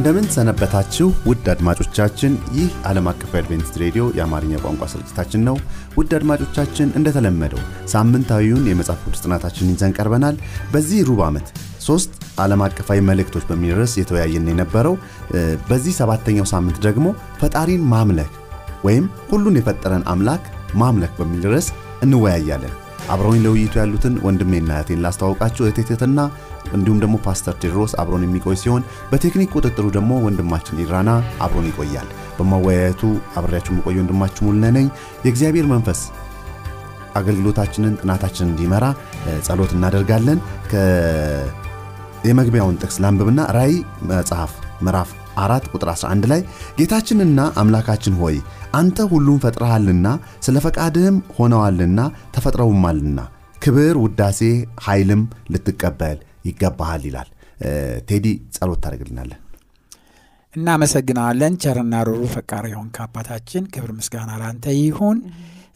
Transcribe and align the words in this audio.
እንደምን 0.00 0.26
ሰነበታችሁ 0.34 1.06
ውድ 1.28 1.46
አድማጮቻችን። 1.52 2.34
ይህ 2.54 2.68
ዓለም 2.88 3.06
አቀፍ 3.10 3.32
አድቬንቲስት 3.40 3.74
ሬዲዮ 3.82 4.04
የአማርኛ 4.16 4.52
ቋንቋ 4.62 4.86
ስርጭታችን 4.92 5.42
ነው። 5.48 5.56
ውድ 5.98 6.12
አድማጮቻችን 6.18 6.94
እንደተለመደው 6.98 7.60
ሳምንታዊውን 7.92 8.68
የመጽሐፍ 8.70 9.02
ቅዱስ 9.04 9.22
ጥናታችንን 9.24 9.74
ይዘን 9.74 9.94
ቀርበናል። 9.98 10.36
በዚህ 10.72 11.00
ሩብ 11.08 11.20
ዓመት 11.28 11.48
ሶስት 11.88 12.12
ዓለም 12.40 12.62
አቀፋዊ 12.66 13.00
መልእክቶች 13.10 13.44
በሚል 13.50 13.74
ርዕስ 13.78 13.96
የተወያየን 14.00 14.50
የነበረው 14.52 14.96
በዚህ 15.68 15.96
ሰባተኛው 16.00 16.48
ሳምንት 16.52 16.78
ደግሞ 16.86 17.06
ፈጣሪን 17.40 17.84
ማምለክ 17.94 18.32
ወይም 18.84 19.06
ሁሉን 19.30 19.58
የፈጠረን 19.60 20.06
አምላክ 20.14 20.46
ማምለክ 20.76 21.12
በሚል 21.20 21.44
ርዕስ 21.52 21.68
እንወያያለን። 22.02 22.74
አብረውኝ 23.10 23.40
ለውይይቱ 23.44 23.74
ያሉትን 23.80 24.16
ወንድሜና 24.24 24.70
እህቴን 24.76 25.02
ላስተዋውቃችሁ። 25.04 25.62
እህቴትና 25.68 26.18
እንዲሁም 26.72 26.98
ደግሞ 27.02 27.16
ፓስተር 27.24 27.54
ቴድሮስ 27.62 27.92
አብሮን 28.00 28.24
የሚቆይ 28.26 28.56
ሲሆን 28.60 28.82
በቴክኒክ 29.10 29.54
ቁጥጥሩ 29.56 29.86
ደግሞ 29.96 30.12
ወንድማችን 30.24 30.80
ኢራና 30.84 31.10
አብሮን 31.44 31.68
ይቆያል። 31.70 32.08
በማወያየቱ 32.38 33.02
አብሬያችሁ 33.38 33.72
የምቆይ 33.74 33.96
ወንድማችሁ 34.00 34.42
ሙልነ 34.48 34.66
ነኝ። 34.76 34.86
የእግዚአብሔር 35.24 35.66
መንፈስ 35.72 36.00
አገልግሎታችንን 37.18 37.96
ጥናታችንን 38.00 38.50
እንዲመራ 38.50 38.84
ጸሎት 39.46 39.72
እናደርጋለን። 39.76 40.38
የመግቢያውን 42.24 42.78
ጥቅስ 42.80 42.96
ላንብብና 43.02 43.40
ራእይ 43.56 43.74
መጽሐፍ 44.10 44.52
ምዕራፍ 44.82 45.10
አራት 45.40 45.64
ቁጥር 45.72 45.88
11 45.92 46.26
ላይ 46.30 46.40
ጌታችንና 46.78 47.40
አምላካችን 47.60 48.14
ሆይ 48.20 48.36
አንተ 48.74 49.06
ሁሉን 49.12 49.38
ፈጥረሃልና 49.44 50.06
ስለ 50.40 50.58
ፈቃድህም 50.64 51.16
ሆነዋልና 51.36 52.00
ተፈጥረውማልና 52.34 53.20
ክብር፣ 53.62 53.94
ውዳሴ፣ 54.02 54.40
ኃይልም 54.84 55.22
ልትቀበል 55.52 56.18
ይገባሃል 56.44 57.04
ይላል። 57.08 57.30
ቴዲ 58.08 58.26
ጸሎት 58.56 58.80
ታደርግልናለን። 58.84 59.40
እናመሰግናለን። 60.54 61.54
ቸርና 61.62 61.94
ሩሩ 62.06 62.22
ፈቃሪ 62.32 62.66
የሆንክ 62.72 62.96
አባታችን 63.04 63.64
ክብር 63.74 63.90
ምስጋና 63.98 64.30
ላንተ 64.42 64.72
ይሁን። 64.78 65.18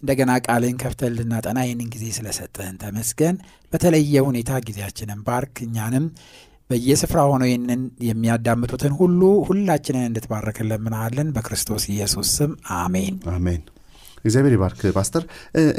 እንደገና 0.00 0.32
ቃልን 0.46 0.78
ከፍተን 0.80 1.12
ልናጠና 1.18 1.58
ይህንን 1.66 1.90
ጊዜ 1.94 2.04
ስለሰጠህን 2.16 2.76
ተመስገን። 2.82 3.36
በተለየ 3.72 4.24
ሁኔታ 4.26 4.50
ጊዜያችንን 4.66 5.20
ባርክ። 5.28 5.54
እኛንም 5.66 6.06
በየስፍራ 6.70 7.20
ሆነው 7.30 7.48
ይህንን 7.48 7.80
የሚያዳምጡትን 8.08 8.92
ሁሉ 9.00 9.20
ሁላችንን 9.48 10.06
እንድትባረክ 10.08 10.58
እንለምናለን። 10.62 11.30
በክርስቶስ 11.36 11.84
ኢየሱስ 11.92 12.28
ስም 12.36 12.52
አሜን 12.78 13.16
አሜን። 13.34 13.62
እግዚአብሔር 14.24 14.52
ይባርክ 14.56 14.80
ፓስተር። 14.96 15.22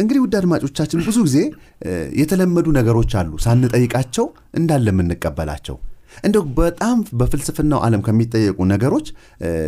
እንግዲህ 0.02 0.20
ውድ 0.24 0.36
አድማጮቻችን 0.40 1.02
ብዙ 1.02 1.18
ጊዜ 1.28 1.38
የተለመዱ 2.22 2.68
ነገሮች 2.80 3.14
አሉ 3.22 3.32
ሳንጠይቃቸው 3.46 4.26
እንዳለ 4.60 4.88
የምንቀበላቸው 4.94 5.78
እንደው 6.26 6.44
በጣም 6.60 6.98
በፍልስፍናው 7.20 7.80
ዓለም 7.86 8.02
ከሚጠየቁ 8.06 8.58
ነገሮች 8.72 9.08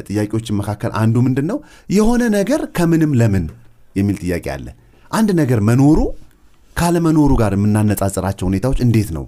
ጥያቄዎችን 0.08 0.58
መካከል 0.60 0.92
አንዱ 1.02 1.16
ምንድን 1.26 1.48
ነው? 1.52 1.58
የሆነ 1.90 2.24
ነገር 2.38 2.62
ከምንም 2.78 3.12
ለምን 3.22 3.46
የሚል 3.96 4.18
ጥያቄ 4.24 4.46
አለ። 4.56 4.68
አንድ 5.12 5.30
ነገር 5.42 5.60
መኖሩ 5.70 6.00
ካለመኖሩ 6.78 7.32
ጋር 7.42 7.52
የምናነጻጽራቸው 7.56 8.46
ሁኔታዎች 8.50 8.80
እንዴት 8.86 9.10
ነው? 9.18 9.26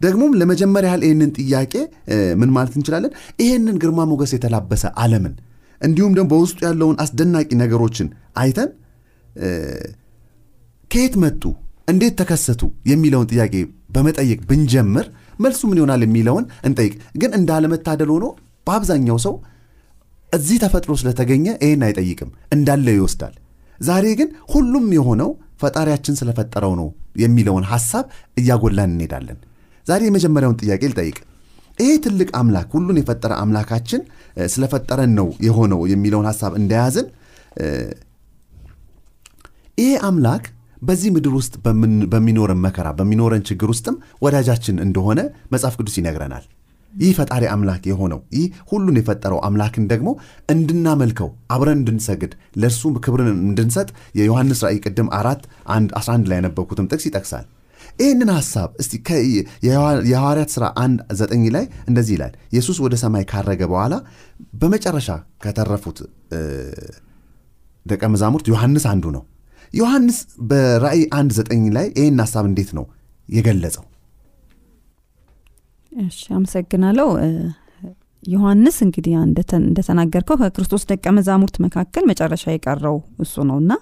ደግሞም 0.00 0.32
ለመጀመሪያ 0.40 0.88
ያህል 0.90 1.02
ይህንን 1.06 1.30
ጥያቄ 1.38 1.72
ምን 2.40 2.50
ማለት 2.56 2.74
እንችላለን? 2.78 3.12
ይህንን 3.42 3.76
ግርማ 3.82 4.00
ሞገስ 4.10 4.32
የተላበሰ 4.36 4.84
ዓለምን 5.02 5.34
እንዲሁም 5.80 6.12
ደግሞ 6.16 6.28
በውስጡ 6.32 6.58
ያለውን 6.66 6.96
አስደናቂ 7.04 7.50
ነገሮችን 7.62 8.08
አይተን 8.42 8.70
ከየት 10.90 11.14
መጡ፣ 11.22 11.42
እንዴት 11.88 12.14
ተከሰቱ 12.20 12.62
የሚለውን 12.90 13.28
ጥያቄ 13.32 13.54
በመጠየቅ 13.94 14.40
ብንጀምር 14.48 15.06
መልሱ 15.40 15.60
ምን 15.68 15.78
ይሆናል 15.80 16.02
የሚለውን 16.04 16.44
እንጠይቅ። 16.68 16.92
ግን 17.20 17.30
እንዳለመታደል 17.38 18.10
ሆኖ 18.14 18.26
በአብዛኛው 18.66 19.18
ሰው 19.24 19.34
እዚህ 20.32 20.56
ተፈጥሮ 20.64 20.92
ስለተገኘ 21.00 21.46
ይህን 21.62 21.82
አይጠይቅም፣ 21.86 22.30
እንዳለ 22.54 22.86
ይወስዳል። 22.96 23.34
ዛሬ 23.78 24.06
ግን 24.20 24.28
ሁሉም 24.52 24.86
የሆነው 24.96 25.30
ፈጣሪያችን 25.62 26.18
ስለፈጠረው 26.20 26.72
ነው 26.80 26.88
የሚለውን 27.22 27.64
ሐሳብ 27.70 28.04
እያጎላን 28.36 28.92
እንሄዳለን። 28.94 29.38
ዛሬ 29.86 30.00
የመጀመሪያውን 30.08 30.58
ጥያቄ 30.62 30.82
ልጠይቅ። 30.92 31.18
ይሄ 31.78 31.90
ትልቅ 32.04 32.28
አምላክ 32.38 32.68
ሁሉን 32.76 32.98
የፈጠረ 33.00 33.32
አምላካችን 33.42 34.00
ስለፈጠረን 34.52 35.12
ነው 35.18 35.28
የሆነው 35.46 35.82
የሚለውን 35.92 36.28
ሐሳብ 36.30 36.54
እንደያዝን 36.60 37.08
ይሄ 39.78 39.92
አምላክ 40.08 40.44
በዚህ 40.82 41.10
ምድር 41.14 41.32
ውስጥ 41.38 41.54
በሚኖረን 42.12 42.62
መከራ 42.64 42.88
በሚኖረን 42.98 43.44
ችግር 43.48 43.68
ውስጥም 43.72 43.96
ወዳጃችን 44.24 44.76
እንደሆነ 44.84 45.20
መጽሐፍ 45.52 45.74
ቅዱስ 45.78 45.96
ይነግረናል። 46.00 46.44
ይህ 46.92 47.10
ፈጣሪ 47.18 47.44
አምላክ 47.52 47.82
የሆነው 47.88 48.20
ይህ 48.36 48.46
ሁሉን 48.70 48.96
የፈጠረው 48.98 49.40
አምላክን 49.46 49.84
ደግሞ 49.92 50.08
እንድናመልከው 50.48 51.28
አብረን 51.54 51.78
እንድንሰግድ 51.78 52.32
ለእርሱ 52.62 52.92
ክብርን 53.04 53.28
እንድንሰጥ 53.44 53.88
የዮሐንስ 54.18 54.62
ራእይ 54.66 54.80
ቅድም 54.84 55.08
አራት 55.18 55.42
11 55.74 56.30
ላይ 56.30 56.38
ያነበብኩትም 56.40 56.88
ጥቅስ 56.90 57.06
ይጠቅሳል። 57.08 57.46
ይህንን 58.00 58.30
ሐሳብ 58.36 58.70
እስቲ 58.82 58.92
የሐዋርያት 60.08 60.50
ሥራ 60.54 60.64
አንድ 60.82 60.98
ዘጠኝ 61.20 61.42
ላይ 61.56 61.64
እንደዚህ 61.88 62.14
ይላል። 62.16 62.34
ኢየሱስ 62.52 62.78
ወደ 62.84 62.94
ሰማይ 63.02 63.24
ካረገ 63.30 63.62
በኋላ 63.72 63.94
በመጨረሻ 64.60 65.08
ከተረፉት 65.44 65.98
ደቀ 67.86 68.02
መዛሙርት 68.14 68.46
ዮሐንስ 68.52 68.84
አንዱ 68.92 69.04
ነው። 69.16 69.22
ዮሐንስ 69.74 70.16
በራእይ 70.48 71.02
አንድ 71.18 71.30
ዘጠኝ 71.38 71.64
ላይ 71.76 71.86
ይህን 71.98 72.20
ሐሳብ 72.24 72.44
እንዴት 72.48 72.70
ነው 72.78 72.84
የገለጸው? 73.28 73.84
እሺ፣ 75.92 76.20
አመሰግናለሁ። 76.36 77.08
ዮሐንስ 78.22 78.76
እንግዲህ 78.86 79.12
እንደተናገርከው 79.60 80.36
ከክርስቶስ 80.40 80.82
ደቀ 80.90 81.06
መዛሙርት 81.16 81.56
መካከል 81.64 82.04
መጨረሻ 82.10 82.44
የቀረው 82.52 82.96
እሱ 83.24 83.44
ነው 83.50 83.58
እና 83.62 83.72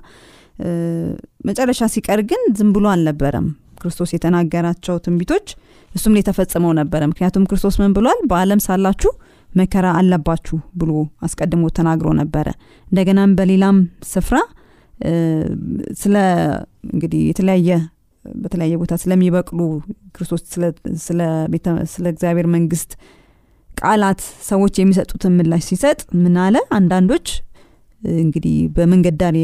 መጨረሻ 1.45 1.81
ሲቀር 1.95 2.21
ግን 2.31 2.43
ዝም 2.59 2.71
ብሎ 2.77 2.87
አልነበረም። 2.93 3.49
ክርስቶስ 3.81 4.11
የተናገራቸው 4.15 4.97
ትንቢቶች 5.05 5.47
እሱም 5.91 6.15
ላይ 6.17 6.23
ተፈጽመው 6.29 6.73
ነበረ። 6.79 7.03
ምክንያቱም 7.11 7.45
ክርስቶስ 7.51 7.77
ምን 7.81 7.93
ብሏል? 7.97 8.21
በዓለም 8.31 8.61
ሳላችሁ 8.67 9.13
መከራ 9.51 9.87
አለባችሁ 9.99 10.57
ብሎ 10.75 10.91
አስቀድሞ 11.27 11.71
ተናግሮ 11.79 12.09
ነበረ። 12.21 12.49
እንደገናም 12.89 13.31
በሌላም 13.39 13.77
ስፍራ 14.11 14.37
ስለ 16.01 16.17
እንግዲህ 16.89 17.21
የተለያየ 17.29 17.71
በተለያየ 18.25 18.75
ቦታ 18.81 18.95
ስለሚበቅሉ 19.03 19.61
ክርስቶስ 20.15 20.43
ስለ 21.05 21.21
እግዚአብሔር 22.13 22.47
መንግስት 22.57 22.91
ቃላት 23.77 24.21
ሰዎች 24.49 24.75
የሚሰጡትን 24.79 25.35
ምላሽ 25.39 25.65
ሲሰጥ 25.71 26.01
ምን 26.23 26.37
አለ? 26.45 26.57
አንዳንዶች 26.79 27.27
እንግዲህ 28.23 28.57
በመንገድ 28.77 29.17
ዳር 29.21 29.37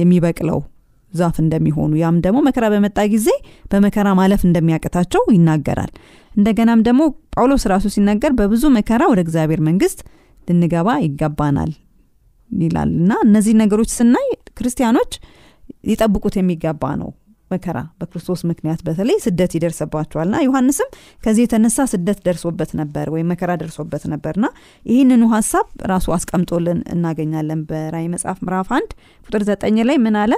የሚበቅለው 0.00 0.58
ዛፍ 1.12 1.36
እንደሚሆኑ 1.42 1.92
ያም 2.00 2.16
ደግሞ 2.24 2.38
መከራ 2.46 2.66
በመጣ 2.74 2.98
ጊዜ 3.14 3.28
በመከራ 3.72 4.08
ማለፍ 4.20 4.42
እንደሚያቅታቸው 4.48 5.22
ይናገራል። 5.36 5.92
እንደገናም 6.32 6.82
ደግሞ 6.88 7.02
ጳውሎስ 7.34 7.64
ራሱ 7.72 7.86
ሲናገር 7.94 8.32
በብዙ 8.38 8.64
መከራ 8.76 9.02
ወደ 9.12 9.20
እግዚአብሔር 9.26 9.62
መንግስት 9.68 10.00
ልንገባ 10.48 10.90
ይገባናል 11.04 11.72
ይላል 12.50 12.90
እና 13.00 13.12
እነዚህ 13.26 13.54
ነገሮች 13.60 13.90
ስናይ 13.96 14.28
ክርስቲያኖች 14.58 15.12
ሊጠብቁት 15.88 16.34
የሚገባ 16.38 16.84
ነው። 17.00 17.10
መከራ 17.50 17.78
በክርስቶስ 18.00 18.40
ምክንያት 18.48 18.80
በተለይ 18.86 19.16
ስደት 19.24 19.52
ይደርስባቸዋልና 19.56 20.36
ዮሐንስም 20.44 20.88
ከዚህ 21.22 21.42
የተነሳ 21.44 21.86
ስደት 21.92 22.18
ደርሶበት 22.26 22.70
ነበር 22.80 23.06
ወይም 23.14 23.28
መከራ 23.32 23.50
ደርሶበት 23.62 24.04
ነበርና 24.12 24.46
ይህንኑ 24.86 25.22
ሀሳብ 25.32 25.66
ራሱ 25.92 26.06
አስቀምጦልን 26.16 26.80
እናገኛለን። 26.94 27.62
በራእይ 27.70 28.06
መጽሐፍ 28.14 28.38
ምዕራፍ 28.44 28.70
አንድ 28.78 28.92
ቁጥር 29.26 29.44
ዘጠኝ 29.50 29.78
ላይ 29.90 29.98
ምን 30.04 30.16
አለ? 30.22 30.32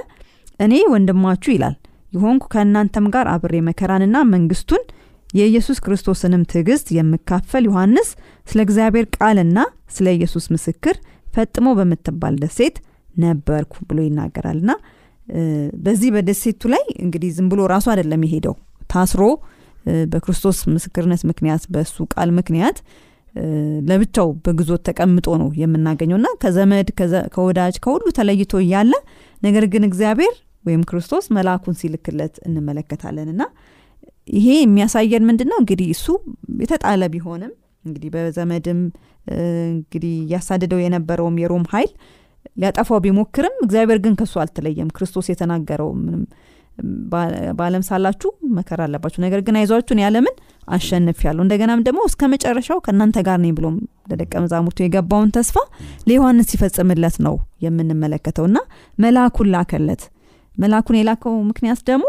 እኔ 0.59 0.73
ወንድማችሁ 0.93 1.51
ይላል። 1.55 1.75
የሆንኩ 2.13 2.43
ከእናንተም 2.53 3.05
ጋር 3.13 3.25
አብሬ 3.33 3.55
መከራንና 3.67 4.17
መንግስቱን 4.33 4.83
የኢየሱስ 5.29 5.77
ክርስቶስንም 5.85 6.41
ትዕግስት 6.51 6.87
የምካፈል 6.97 7.63
ዮሐንስ 7.69 8.09
ስለ 8.47 8.59
እግዚአብሔር 8.65 9.05
ቃልና 9.17 9.59
ስለ 9.95 10.07
ኢየሱስ 10.17 10.45
ምስክር 10.53 10.95
ፈጥሞ 11.27 11.67
በምትባል 11.77 12.35
ደሴት 12.43 12.75
ነበርኩ 13.15 13.73
ብሎ 13.89 13.99
ይናገራልና 14.05 14.71
በዚህ 15.83 16.09
በደሴቱ 16.15 16.61
ላይ 16.73 16.83
እንግዲህ 17.03 17.29
ዝም 17.35 17.47
ብሎ 17.51 17.61
ራሱ 17.73 17.85
አይደለም 17.93 18.23
የሄደው። 18.25 18.55
ታስሮ 18.91 19.23
በክርስቶስ 20.11 20.59
ምስክርነት 20.73 21.21
ምክንያት 21.29 21.63
በእሱ 21.73 22.05
ቃል 22.13 22.29
ምክንያት 22.39 22.77
ለብቻው 23.89 24.27
በግዞት 24.45 24.81
ተቀምጦ 24.87 25.27
ነው 25.41 25.49
የምናገኘው 25.61 26.17
እና 26.19 26.27
ከዘመድ 26.41 26.89
ከወዳጅ 27.33 27.75
ከሁሉ 27.85 28.05
ተለይቶ 28.17 28.53
እያለ 28.63 28.93
ነገር 29.43 29.65
ግን 29.73 29.83
እግዚአብሔር 29.89 30.35
ወይም 30.65 30.81
ክርስቶስ 30.89 31.25
መልአኩን 31.37 31.75
ሲልክለት 31.79 32.35
እንመለከታለን። 32.47 33.29
እና 33.33 33.43
ይሄ 34.33 34.47
የሚያሳየን 34.59 35.23
ምንድን 35.29 35.49
ነው 35.51 35.57
እንግዲህ 35.61 35.87
እሱ 35.95 36.05
የተጣለ 36.61 37.03
ቢሆንም 37.13 37.53
እንግዲህ 37.85 38.09
በዘመድም 38.13 38.79
እንግዲህ 39.69 40.13
እያሳደደው 40.23 40.79
የነበረውም 40.83 41.35
የሮም 41.41 41.65
ኃይል 41.73 41.91
ሊያጠፋው 42.57 42.99
ቢሞክርም 43.03 43.55
እግዚአብሔር 43.65 43.99
ግን 44.05 44.13
ከሱ 44.19 44.33
አልተለየም። 44.41 44.89
ክርስቶስ 44.95 45.27
የተናገረው 45.31 45.89
ምንም 45.99 46.23
በአለም 47.57 47.83
ሳላችሁ 47.87 48.29
መከራ 48.57 48.79
አለባችሁ። 48.87 49.19
ነገር 49.25 49.41
ግን 49.47 49.57
አይዟችሁን 49.59 49.99
ያለምን 50.03 50.35
አሸንፍ 50.67 51.19
ያለው 51.27 51.43
እንደገናም 51.45 51.83
ደግሞ 51.87 52.01
እስከ 52.09 52.29
መጨረሻው 52.33 52.79
ከእናንተ 52.85 53.17
ጋር 53.27 53.37
ነኝ 53.43 53.51
ብሎም 53.57 53.75
ለደቀ 54.05 54.33
መዛሙርቱ 54.43 54.79
የገባውን 54.83 55.29
ተስፋ 55.35 55.55
ለዮሐንስ 56.07 56.49
ሲፈጽምለት 56.51 57.15
ነው 57.25 57.35
የምንመለከተው። 57.65 58.45
እና 58.49 58.57
መልአኩን 58.97 59.49
ላከለት። 59.53 60.03
መልአኩን 60.57 60.97
የላከው 60.97 61.35
ምክንያት 61.49 61.79
ደግሞ 61.87 62.05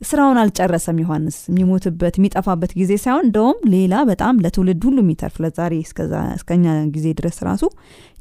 ስራውን 0.00 0.38
አልጨረሰም 0.40 0.96
ዮሐንስ። 1.02 1.36
የሚሞትበት 1.50 2.14
የሚጠፋበት 2.18 2.72
ጊዜ 2.78 2.92
ሳይሆን 3.02 3.24
እንደውም 3.26 3.58
ሌላ 3.74 3.94
በጣም 4.08 4.40
ለትውልድ 4.44 4.82
ሁሉ 4.88 4.96
የሚተርፍ 5.02 5.36
ለዛሬ 5.44 5.74
እስከኛ 6.36 6.64
ጊዜ 6.94 7.06
ድረስ 7.18 7.36
ራሱ 7.48 7.64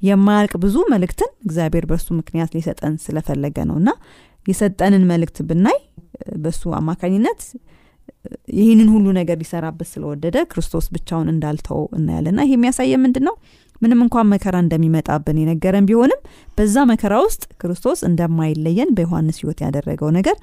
የማያልቅ 0.02 0.54
ብዙ 0.64 0.76
መልእክትን 0.94 1.32
እግዚአብሔር 1.48 1.86
በሱ 1.92 2.08
ምክንያት 2.20 2.54
ሊሰጠን 2.58 2.96
ስለፈለገ 3.06 3.58
ነው። 3.70 3.78
እና 3.82 3.90
የሰጠንን 4.46 5.04
መልእክት 5.10 5.40
ብናይ 5.50 5.80
በሱ 6.44 6.62
አማካኝነት 6.78 7.42
ይህንን 8.58 8.90
ሁሉ 8.94 9.06
ነገር 9.18 9.38
ሊሰራበት 9.42 9.88
ስለወደደ 9.92 10.38
ክርስቶስ 10.52 10.86
ብቻውን 10.96 11.30
እንዳልተው 11.34 11.82
እናያለና 11.98 12.40
ይሄ 12.46 12.54
የሚያሳየ 12.56 13.00
ምንድን 13.04 13.26
ነው 13.28 13.36
ምንም 13.82 14.00
እንኳን 14.04 14.28
መከራ 14.32 14.56
እንደሚመጣብን 14.64 15.38
የነገረን 15.42 15.86
ቢሆንም 15.90 16.20
በዛ 16.58 16.84
መከራ 16.90 17.14
ውስጥ 17.24 17.44
ክርስቶስ 17.62 18.00
እንደማይለየን 18.10 18.90
በዮሐንስ 18.98 19.38
ህይወት 19.42 19.60
ያደረገው 19.66 20.10
ነገር 20.18 20.36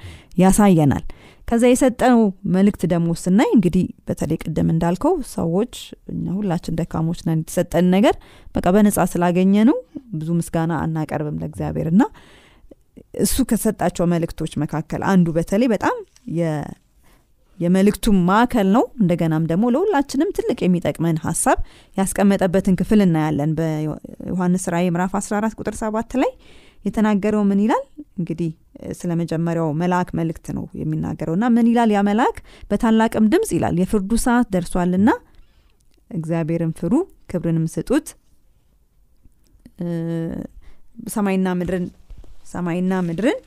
ያሳየናል። 0.43 1.05
ከዛ 1.49 1.63
የሰጠነው 1.71 2.23
መልእክት 2.57 2.83
ደግሞ 2.93 3.11
ስናይ 3.21 3.51
እንግዲህ 3.57 3.85
በተለይ 4.09 4.39
ቅድም 4.43 4.69
እንዳልከው 4.75 5.15
ሰዎች 5.35 5.75
ሁላችን 6.35 6.79
ደካሞች 6.81 7.21
ነን 7.29 7.39
የተሰጠን 7.43 7.87
ነገር 7.95 8.17
በቃ 8.57 8.67
በነጻ 8.77 9.07
ስላገኘ 9.13 9.65
ነው 9.71 9.79
ብዙ 10.15 10.29
ምስጋና 10.41 10.73
አናቀርብም 10.83 11.39
ለእግዚአብሔር። 11.43 11.89
እና 11.95 12.03
እሱ 13.25 13.45
ከሰጣቸው 13.51 14.07
መልእክቶች 14.13 14.53
መካከል 14.63 15.03
አንዱ 15.13 15.29
በተለይ 15.37 15.71
በጣም 15.75 15.97
የመልእክቱ 17.59 18.07
ማዕከል 18.29 18.69
ነው። 18.75 18.85
እንደገናም 19.01 19.45
ደግሞ 19.51 19.65
ለሁላችንም 19.75 20.31
ትልቅ 20.37 20.59
የሚጠቅመን 20.65 21.17
ሀሳብ 21.25 21.59
ያስቀመጠበትን 21.97 22.79
ክፍል 22.81 23.01
እናያለን። 23.07 23.53
በዮሐንስ 23.59 24.65
ራእይ 24.75 24.91
ምዕራፍ 24.95 25.15
14 25.21 25.59
ቁጥር 25.61 25.77
7 25.81 26.17
ላይ 26.23 26.33
የተናገረው 26.85 27.43
ምን 27.49 27.61
ይላል? 27.65 27.85
እንግዲህ 28.19 28.51
ስለ 28.99 29.11
መጀመሪያው 29.21 29.69
መልአክ 29.81 30.09
መልእክት 30.19 30.47
ነው 30.57 30.65
የሚናገረው። 30.81 31.35
እና 31.39 31.47
ምን 31.55 31.69
ይላል? 31.71 31.91
ያ 31.97 32.03
መልአክ 32.09 32.37
በታላቅም 32.71 33.27
ድምፅ 33.33 33.51
ይላል 33.57 33.77
የፍርዱ 33.83 34.11
ሰዓት 34.27 34.49
ደርሷልና 34.55 35.11
እግዚአብሔርን 36.11 36.73
ፍሩ 36.79 36.93
ክብርንም 37.31 37.67
ስጡት። 37.73 38.07
ሰማይና 41.15 41.49
ምድርን 41.59 41.85
ሰማይና 42.53 42.95
ምድርን 43.07 43.39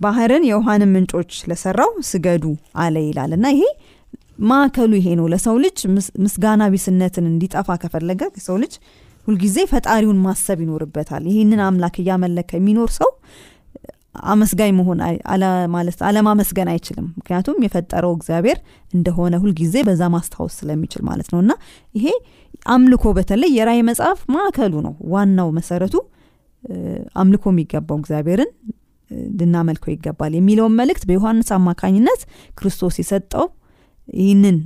ባህርን 0.00 0.44
የውሃንም 0.48 0.92
ምንጮች 0.94 1.32
ለሰራው 1.50 1.90
ስገዱ 2.10 2.44
አለ 2.82 2.96
ይላል። 3.06 3.32
እና 3.36 3.46
ይሄ 3.54 3.64
ማዕከሉ 4.50 4.92
ይሄ 4.98 5.08
ነው። 5.18 5.26
ለሰው 5.32 5.56
ልጅ 5.64 5.78
ምስጋና 6.24 6.62
ቢስነትን 6.74 7.26
እንዲጠፋ 7.30 7.70
ከፈለገ 7.82 8.22
የሰው 8.38 8.56
ልጅ 8.62 8.74
ሁልጊዜ 9.26 9.56
ፈጣሪውን 9.70 10.20
ማሰብ 10.24 10.58
ይኖርበታል። 10.64 11.24
ይህንን 11.30 11.60
አምላክ 11.66 11.96
እያመለከ 12.02 12.50
የሚኖር 12.58 12.90
ሰው 12.98 13.10
አመስጋኝ 14.30 14.72
መሆን 14.78 15.00
ማለት 15.74 15.98
አለማመስገን 16.06 16.68
አይችልም። 16.72 17.06
ምክንያቱም 17.18 17.58
የፈጠረው 17.64 18.12
እግዚአብሔር 18.16 18.58
እንደሆነ 18.92 19.34
ሁልጊዜ 19.42 19.74
በዛ 19.88 20.02
ማስታወስ 20.14 20.54
ስለሚችል 20.60 21.02
ማለት 21.08 21.28
ነው። 21.32 21.40
እና 21.44 21.52
ይሄ 21.94 22.06
አምልኮ 22.68 23.04
በተለይ 23.18 23.50
የራይ 23.58 23.80
መጽሐፍ 23.88 24.20
ማዕከሉ 24.34 24.74
ነው። 24.86 24.94
ዋናው 25.12 25.50
መሰረቱ 25.58 25.94
አምልኮ 27.20 27.44
የሚገባው 27.52 27.98
እግዚአብሔርን 28.00 28.50
ልናመልከው 29.38 29.92
ይገባል 29.94 30.32
የሚለውን 30.36 30.76
መልእክት 30.80 31.04
በዮሐንስ 31.08 31.48
አማካኝነት 31.56 32.20
ክርስቶስ 32.58 32.96
የሰጠው 33.00 33.46
ይህንን 34.18 34.56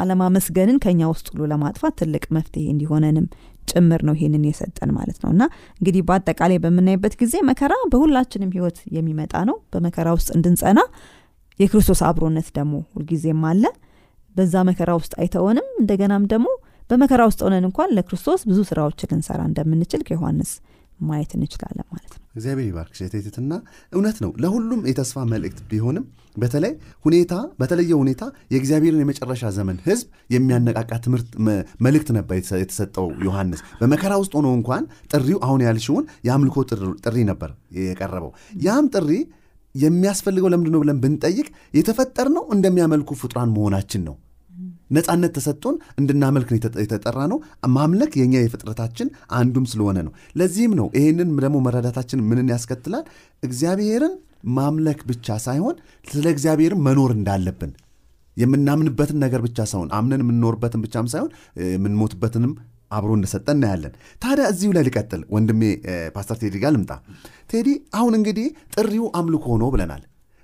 አለማመስገንን 0.00 0.76
ከኛ 0.84 1.00
ውስጥ 1.10 1.26
ሁሉ 1.32 1.42
ለማጥፋት 1.50 1.94
ትልቅ 2.00 2.24
መፍትሄ 2.36 2.64
እንዲሆነንም 2.72 3.26
ጭምር 3.68 4.00
ነው 4.08 4.14
ይህንን 4.18 4.44
የሰጠን 4.48 4.90
ማለት 4.96 5.18
ነው። 5.22 5.30
እና 5.34 5.42
እንግዲህ 5.80 6.02
በአጠቃላይ 6.08 6.58
በምናይበት 6.62 7.14
ጊዜ 7.20 7.34
መከራ 7.50 7.72
በሁላችንም 7.92 8.50
ህይወት 8.56 8.78
የሚመጣ 8.96 9.34
ነው። 9.50 9.56
በመከራ 9.72 10.08
ውስጥ 10.16 10.30
እንድንጸና 10.36 10.80
የክርስቶስ 11.60 12.00
አብሮነት 12.08 12.48
ደግሞ 12.58 12.74
ሁልጊዜም 12.94 13.42
አለ። 13.50 13.64
በዛ 14.36 14.54
መከራ 14.68 14.90
ውስጥ 14.98 15.12
አይተወንም። 15.22 15.66
እንደገናም 15.80 16.24
ደግሞ 16.32 16.48
በመከራ 16.90 17.22
ውስጥ 17.28 17.40
ሆነን 17.46 17.64
እንኳን 17.68 17.90
ለክርስቶስ 17.96 18.40
ብዙ 18.48 18.58
ስራዎችን 18.70 19.10
ልንሰራ 19.12 19.40
እንደምንችል 19.50 20.02
ከዮሐንስ 20.08 20.50
ማየት 21.02 21.32
እንችላለን 21.36 21.86
ማለት 21.92 22.12
ነው። 22.12 22.20
እግዚአብሔር 22.36 22.66
ይባርክ 22.68 22.92
ሴቴትትና 23.00 23.52
እውነት 23.92 24.18
ነው 24.24 24.30
ለሁሉም 24.42 24.80
የተስፋ 24.90 25.24
መልእክት 25.32 25.58
ቢሆንም 25.70 26.04
በተለይ 26.36 26.72
ሁኔታ 27.04 27.32
በተለየ 27.60 27.92
ሁኔታ 28.00 28.22
የእግዚአብሔርን 28.52 29.02
የመጨረሻ 29.02 29.50
ዘመን 29.56 29.78
ህዝብ 29.86 30.06
የሚያነቃቃ 30.34 30.90
ትምህርት 31.04 31.28
መልእክት 31.86 32.10
ነበር 32.18 32.34
የተሰጠው 32.60 33.08
ዮሐንስ። 33.26 33.62
በመከራ 33.80 34.12
ውስጥ 34.22 34.32
ሆኖ 34.38 34.48
እንኳን 34.58 34.84
ጥሪው 35.12 35.40
አሁን 35.46 35.62
ያልሽውን 35.66 36.06
የአምልኮ 36.28 36.56
ጥሪ 37.04 37.16
ነበር 37.30 37.52
የቀረበው። 37.80 38.32
ያም 38.62 38.88
ጥሪ 38.94 39.10
የሚያስፈልገው 39.74 40.50
ለምንድን 40.52 40.74
ነው 40.74 40.82
ብለን 40.82 40.98
ብንጠይቅ 41.02 41.46
የተፈጠር 41.74 42.28
ነው 42.32 42.44
እንደሚያመልኩ 42.54 43.12
ፍጡራን 43.20 43.52
መሆናችን 43.54 44.02
ነው 44.08 44.16
ነፃነት 44.92 45.32
ተሰጥቶን 45.36 45.76
እንድናመልክ 46.00 46.48
የተጠራ 46.82 47.18
ነው 47.32 47.38
ማምለክ 47.76 48.12
የኛ 48.20 48.34
የፍጥረታችን 48.42 49.08
አንዱም 49.36 49.66
ስለሆነ 49.72 49.98
ነው። 50.06 50.12
ለዚህም 50.36 50.74
ነው 50.80 50.88
ይህንን 50.98 51.30
ደግሞ 51.44 51.58
መረዳታችን 51.66 52.26
ምንን 52.30 52.50
ያስከትላል? 52.54 53.04
እግዚአብሔርን 53.42 54.14
ማምለክ 54.56 55.00
ብቻ 55.10 55.36
ሳይሆን 55.44 55.76
ስለ 56.04 56.26
እግዚአብሔርን 56.34 56.82
መኖር 56.86 57.10
እንዳለብን። 57.16 57.72
የምናምንበትን 58.36 59.18
ነገር 59.24 59.40
ብቻ 59.46 59.58
ሳይሆን 59.70 59.88
አምነን 59.96 60.22
የምንኖርበትን 60.24 60.82
ብቻም 60.84 61.08
ሳይሆን 61.12 61.32
የምንሞትበትንም 61.72 62.52
አብሮ 62.90 63.10
እንደሰጠ 63.16 63.48
እናያለን። 63.56 63.92
ታዲያ 64.22 64.46
እዚሁ 64.52 64.70
ላይ 64.76 64.82
ልቀጥል 64.88 65.22
ወንድሜ 65.34 65.62
ፓስተር 66.16 66.36
ቴዲ 66.42 66.56
ጋር 66.62 66.72
ልምጣ። 66.74 66.90
ቴዲ 67.50 67.68
አሁን 67.98 68.14
እንግዲህ 68.18 68.46
ጥሪው 68.74 69.06
አምልኮ 69.20 69.56
ነው 69.62 69.70
ብለናል 69.74 70.02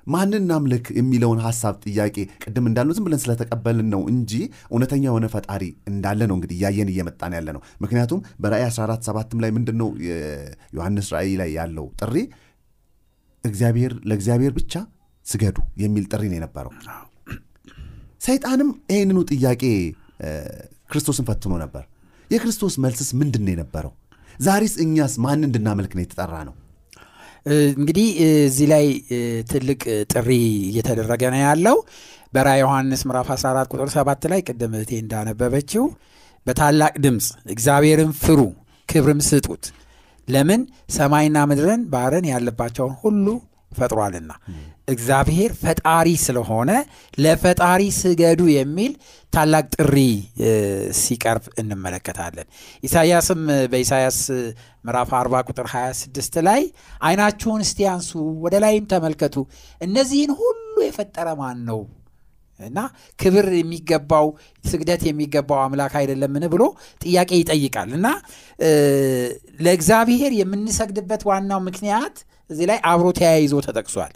ማንን 0.09 0.41
እናምልክ 0.41 0.87
የሚለውን 0.99 1.41
ሀሳብ 1.47 1.75
ጥያቄ 1.85 2.17
ቅድም 2.45 2.67
እንዳሉ 2.71 2.89
ዝም 2.97 3.05
ብለን 3.07 3.21
ስለተቀበልን 3.25 3.89
ነው 3.95 4.03
እንጂ 4.13 4.33
እውነተኛ 4.71 5.05
የሆነ 5.09 5.27
ፈጣሪ 5.35 5.63
እንዳለ 5.91 6.21
ነው 6.31 6.37
እንግዲህ 6.39 6.57
እያየን 6.59 6.91
እየመጣን 6.93 7.35
ያለ 7.39 7.49
ነው 7.57 7.63
ምክንያቱም 7.85 8.21
በራእይ 8.43 8.65
14 8.69 9.09
ሰባትም 9.09 9.41
ላይ 9.45 9.53
ምንድን 9.57 9.77
ነው 9.83 9.89
ዮሐንስ 10.77 11.09
ራእይ 11.17 11.35
ላይ 11.43 11.51
ያለው 11.59 11.87
ጥሪ? 12.01 12.15
እግዚአብሔር 13.45 13.93
ለእግዚአብሔር 14.09 14.53
ብቻ 14.59 14.73
ስገዱ 15.27 15.59
የሚል 15.83 16.05
ጥሪ 16.13 16.23
ነው 16.31 16.37
የነበረው። 16.39 16.73
ሰይጣንም 18.21 18.71
ይህንኑ 18.93 19.19
ጥያቄ 19.33 19.63
ክርስቶስን 20.91 21.27
ፈትኖ 21.29 21.53
ነበር። 21.63 21.85
የክርስቶስ 22.31 22.75
መልስስ 22.85 23.11
ምንድን 23.21 23.43
ነው 23.47 23.53
የነበረው? 23.55 23.93
ዛሬስ 24.39 24.75
እኛስ 24.85 25.15
ማን 25.25 25.47
እንድናመልክ 25.47 25.93
ነው 25.97 26.03
የተጠራ 26.05 26.35
ነው 26.49 26.55
እንግዲህ 27.75 28.09
እዚህ 28.45 28.67
ላይ 28.73 28.87
ትልቅ 29.51 29.81
ጥሪ 30.13 30.29
እየተደረገ 30.69 31.23
ነው 31.35 31.41
ያለው። 31.45 31.77
በራ 32.35 32.49
ዮሐንስ 32.61 33.03
ምዕራፍ 33.09 33.29
14 33.35 33.75
ቁጥር 33.75 33.91
7 33.95 34.27
ላይ 34.33 34.41
ቅድም 34.47 34.73
እህቴ 34.79 34.93
እንዳነበበችው 35.03 35.85
በታላቅ 36.47 36.95
ድምፅ 37.05 37.27
እግዚአብሔርን 37.51 38.11
ፍሩ 38.23 38.41
ክብርም 38.89 39.21
ስጡት። 39.29 39.65
ለምን? 40.29 40.61
ሰማይና 40.91 41.39
ምድርን 41.51 41.83
ባህርን 41.93 42.27
ያለባቸውን 42.33 42.95
ሁሉ 43.03 43.27
ፈጥሯልና። 43.73 44.33
እግዚአብሔር 44.89 45.51
ፈጣሪ 45.63 46.09
ስለሆነ 46.23 46.71
ለፈጣሪ 47.19 47.83
ስገዱ 47.99 48.41
የሚል 48.53 48.93
ታላቅ 49.33 49.65
ጥሪ 49.77 49.97
ሲቀርብ 51.01 51.45
እንመለከታለን። 51.61 52.47
ኢሳያስም 52.85 53.43
በኢሳያስ 53.73 54.19
ምዕራፍ 54.85 55.11
40 55.17 55.43
ቁጥር 55.49 55.67
26 55.73 56.41
ላይ 56.49 56.63
አይናችሁን 57.03 57.63
እስቲ 57.67 57.89
አንሱ 57.93 58.11
ወደ 58.45 58.57
ላይም 58.65 58.87
ተመልከቱ። 58.93 59.37
እነዚህን 59.81 60.33
ሁሉ 60.41 60.57
የፈጠረ 60.87 61.29
ማን 61.41 61.61
ነው 61.69 61.81
እና 62.61 62.79
ክብር 63.19 63.47
የሚገባው 63.57 64.27
ስግደት 64.65 65.03
የሚገባው 65.09 65.61
አምላክ 65.65 65.93
አይደለምን 66.01 66.45
ብሎ 66.53 66.63
ጥያቄ 67.03 67.31
ይጠይቃል 67.41 67.91
እና 67.99 68.07
ለእግዚአብሔር 69.61 70.33
የምንሰግድበት 70.41 71.23
ዋናው 71.31 71.63
ምክንያት 71.69 72.17
እዚህ 72.51 72.67
ላይ 72.71 72.79
አብሮ 72.91 73.07
ተያይዞ 73.19 73.55
ተጠቅሷል 73.67 74.13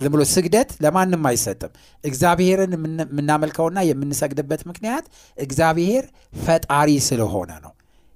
ዝም 0.00 0.12
ብሎ 0.14 0.22
ስግደት 0.30 0.70
ለማንም 0.84 1.24
አይሰጥም። 1.28 1.72
እግዚአብሔርን 2.04 2.72
የምናመልከውና 2.76 3.78
የምንሰግድበት 3.88 4.62
ምክንያት 4.70 5.04
እግዚአብሔር 5.38 6.04
ፈጣሪ 6.40 6.90
ስለሆነ 7.08 7.50
ነው። 7.64 7.72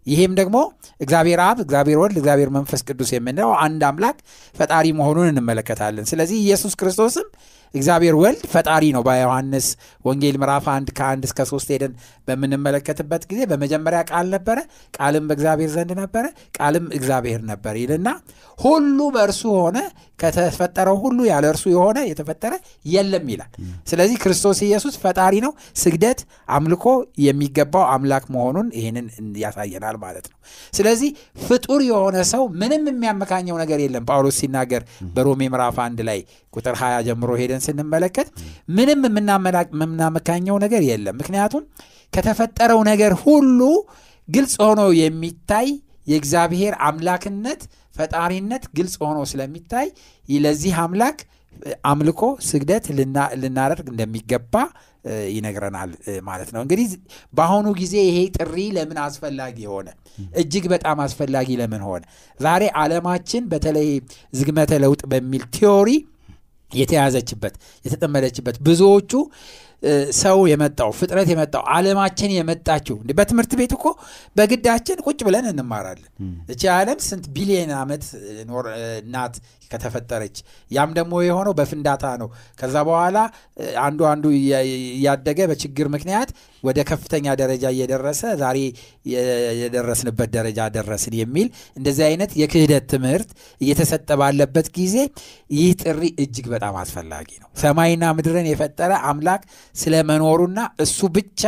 ይህም 0.07 0.33
ደግሞ 0.39 0.57
እግዚአብሔር 1.01 1.41
አብ፣ 1.45 1.59
እግዚአብሔር 1.65 1.99
ወልድ፣ 2.03 2.17
እግዚአብሔር 2.21 2.51
መንፈስ 2.57 2.81
ቅዱስ 2.89 3.11
የምንለው 3.15 3.51
አንድ 3.63 3.83
አምላክ 3.89 4.19
ፈጣሪ 4.55 4.87
መሆኑን 4.99 5.29
እንመለከታለን። 5.33 6.07
ስለዚህ 6.11 6.37
ኢየሱስ 6.45 6.75
ክርስቶስም 6.81 7.27
እግዚአብሔር 7.75 8.15
ወልድ 8.21 8.43
ፈጣሪ 8.53 8.85
ነው። 8.95 9.03
በዮሐንስ 9.07 9.67
ወንጌል 10.05 10.37
ምዕራፍ 10.41 10.67
አንድ 10.75 10.89
ከአንድ 10.99 11.25
እስከ 11.29 11.47
ሶስት 11.51 11.69
ሄደን 11.75 11.93
በምንመለከትበት 12.29 13.23
ጊዜ 13.31 13.41
በመጀመሪያ 13.51 14.01
ቃል 14.11 14.27
ነበረ፣ 14.35 14.59
ቃልም 14.97 15.25
በእግዚአብሔር 15.29 15.71
ዘንድ 15.75 15.93
ነበረ፣ 16.01 16.25
ቃልም 16.59 16.87
እግዚአብሔር 16.99 17.41
ነበር 17.51 17.75
ይልና 17.83 18.09
ሁሉ 18.59 18.99
በእርሱ 19.15 19.43
ሆነ፣ 19.59 19.79
ከተፈጠረው 20.19 20.97
ሁሉ 21.03 21.19
ያለ 21.29 21.45
እርሱ 21.53 21.65
የሆነ 21.73 21.99
የተፈጠረ 22.09 22.55
የለም 22.91 23.27
ይላል። 23.33 23.51
ስለዚህ 23.91 24.17
ክርስቶስ 24.23 24.59
ኢየሱስ 24.67 24.95
ፈጣሪ 25.03 25.35
ነው። 25.45 25.53
ስግደት፣ 25.77 26.21
አምልኮ 26.57 26.87
የሚገባው 27.27 27.85
አምላክ 27.95 28.25
መሆኑን 28.35 28.69
ይህንን 28.79 29.07
ያሳየናል 29.43 29.97
ማለት 30.05 30.27
ነው። 30.31 30.37
ስለዚህ 30.73 31.11
ፍጡር 31.47 31.81
የሆነ 31.89 32.17
ሰው 32.33 32.43
ምንም 32.61 32.83
የሚያመካኘው 32.91 33.57
ነገር 33.63 33.79
የለም። 33.85 34.07
ጳውሎስ 34.09 34.39
ሲናገር 34.41 34.83
በሮሜ 35.15 35.43
ምዕራፍ 35.53 35.79
አንድ 35.87 36.01
ላይ 36.09 36.19
ቁጥር 36.53 36.75
20 36.81 37.07
ጀምሮ 37.07 37.31
ሄደን 37.41 37.56
ስንመለከት 37.65 38.29
ምንም 38.77 39.01
የምናመካኘው 39.75 40.57
ነገር 40.65 40.83
የለም። 40.89 41.17
ምክንያቱም 41.21 41.65
ከተፈጠረው 42.13 42.81
ነገር 42.91 43.13
ሁሉ 43.25 43.61
ግልጽ 44.29 44.55
ሆኖ 44.63 44.83
የሚታይ 45.01 45.69
የእግዚአብሔር 46.07 46.75
አምላክነት 46.87 47.61
ፈጣሪነት 47.95 48.65
ግልጽ 48.77 48.95
ሆኖ 49.03 49.19
ስለሚታይ 49.31 49.87
ለዚህ 50.41 50.75
አምላክ 50.83 51.19
አምልኮ፣ 51.91 52.21
ስግደት 52.49 52.85
ልናደርግ 53.43 53.87
እንደሚገባ 53.93 54.55
ይነግረናል 55.35 55.91
ማለት 56.27 56.49
ነው። 56.55 56.61
እንግዲህ 56.65 56.87
በአሁኑ 57.33 57.67
ጊዜ 57.79 57.95
ይሄ 58.07 58.19
ጥሪ 58.37 58.57
ለምን 58.77 58.99
አስፈላጊ 59.05 59.59
ሆነ? 59.73 59.89
እጅግ 60.41 60.65
በጣም 60.73 60.99
አስፈላጊ 61.05 61.49
ለምን 61.61 61.83
ሆነ? 61.89 62.03
ዛሬ 62.41 62.63
ዓለማችን 62.81 63.45
በተለይ 63.53 63.89
ዝግመተ 64.33 64.73
ለውጥ 64.85 65.03
በሚል 65.13 65.45
ቲዮሪ 65.57 65.91
የተያዘችበት 66.71 67.55
የተጠመደችበት 67.85 68.57
ብዙዎቹ 68.67 69.13
ሰው 70.21 70.39
የመጣው 70.51 70.91
ፍጥረት 70.99 71.29
የመጣው 71.33 71.63
ዓለማችን 71.73 72.31
የመጣችው 72.37 72.97
በትምህርት 73.19 73.53
ቤት 73.61 73.73
እኮ 73.77 73.87
በግዳችን 74.37 75.03
ቁጭ 75.07 75.19
ብለን 75.27 75.47
እንማራለን። 75.51 76.11
እቺ 76.53 76.63
ዓለም 76.77 76.99
ስንት 77.09 77.27
ቢሊየን 77.35 77.73
ዓመት 77.81 78.05
ናት 79.15 79.37
ከተፈጠረች። 79.71 80.37
ያም 80.71 80.91
ደግሞ 80.99 81.15
የሆነው 81.25 81.55
በፍንዳታ 81.59 82.05
ነው። 82.21 82.29
ከዛ 82.59 82.77
በኋላ 82.89 83.19
አንዱ 83.83 84.01
አንዱ 84.11 84.25
እያደገ 84.37 85.39
በችግር 85.51 85.89
ምክንያት 85.95 86.31
ወደ 86.63 86.79
ከፍተኛ 86.89 87.27
ደረጃ 87.41 87.65
እየደረሰ 87.75 88.23
ዛሬ 88.41 88.59
የደረስንበት 89.61 90.31
ደረጃ 90.37 90.61
ደረስን 90.77 91.15
የሚል 91.21 91.49
እንደዚህ 91.77 92.05
አይነት 92.09 92.31
የክህደት 92.41 92.87
ትምህርት 92.93 93.31
እየተሰጠ 93.61 94.11
ባለበት 94.21 94.69
ጊዜ 94.79 94.97
ይህ 95.57 95.71
ጥሪ 95.83 96.03
እጅግ 96.23 96.47
በጣም 96.55 96.77
አስፈላጊ 96.83 97.29
ነው። 97.37 97.49
ሰማይና 97.63 98.05
ምድርን 98.17 98.49
የፈጠረ 98.51 98.93
አምላክ 99.11 99.43
ስለመኖሩና 99.75 100.59
እሱ 100.85 101.09
ብቻ 101.17 101.43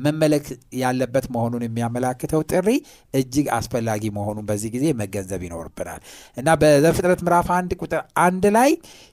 መመለክ 0.00 0.46
ያለበት 0.80 1.26
መሆኑን 1.34 1.62
የሚያመላክተው 1.66 2.42
ጥሪ 2.50 2.68
እጅግ 3.14 3.46
አስፈላጊ 3.56 4.02
መሆኑን 4.16 4.46
በዚህ 4.48 4.70
ጊዜ 4.74 4.86
መገንዘብ 5.00 5.42
ይኖርብናል። 5.46 6.00
እና 6.36 6.48
በዘፍጥረት 6.62 7.22
ምዕራፍ 7.26 7.50
አንድ 7.58 7.72
ቁጥር 7.80 8.02
አንድ 8.24 8.46
ላይ 8.56 8.70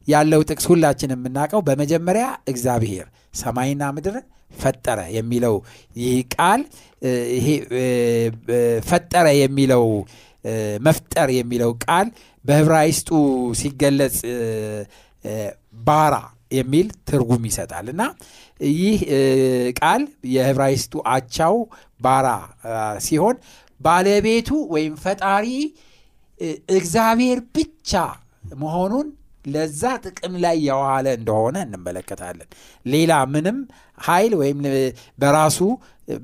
ያለው 0.07 0.43
ጥቅስ 0.49 0.67
ሁላችን 0.71 1.13
የምናውቀው 1.15 1.63
በመጀመሪያ 1.67 2.25
እግዚአብሔር 2.53 3.07
ሰማይና 3.41 3.83
ምድርን 3.95 4.25
ፈጠረ 4.55 4.99
የሚለው 5.15 5.55
ይህ 5.95 6.17
ቃል 6.35 6.61
ፈጠረ 8.89 9.27
የሚለው 9.39 9.85
መፍጠር 10.85 11.29
የሚለው 11.37 11.71
ቃል 11.85 12.07
በዕብራይስጡ 12.45 13.09
ሲገለጽ 13.59 14.17
ባራ 15.87 16.15
የሚል 16.51 16.87
ትርጉም 17.09 17.43
ይሰጣል። 17.49 17.87
እና 17.93 18.01
ይህ 18.73 18.99
ቃል 19.79 20.03
የዕብራይስጡ 20.33 20.93
አቻው 21.13 21.55
ባራ 22.01 22.27
ሲሆን 23.05 23.35
ባለቤቱ 23.79 24.49
ወይም 24.73 24.95
ፈጣሪ 25.03 25.47
እግዚአብሔር 26.75 27.39
ብቻ 27.55 27.91
መሆኑን 28.61 29.07
ለዛ 29.45 29.81
ጥቅም 30.05 30.33
ላይ 30.43 30.57
የዋለ 30.67 31.07
እንደሆነ 31.19 31.57
እንመለከታለን። 31.65 32.49
ሌላ 32.85 33.11
ምንም 33.33 33.57
ኃይል 33.97 34.33
ወይም 34.41 34.59
በራሱ 35.19 35.59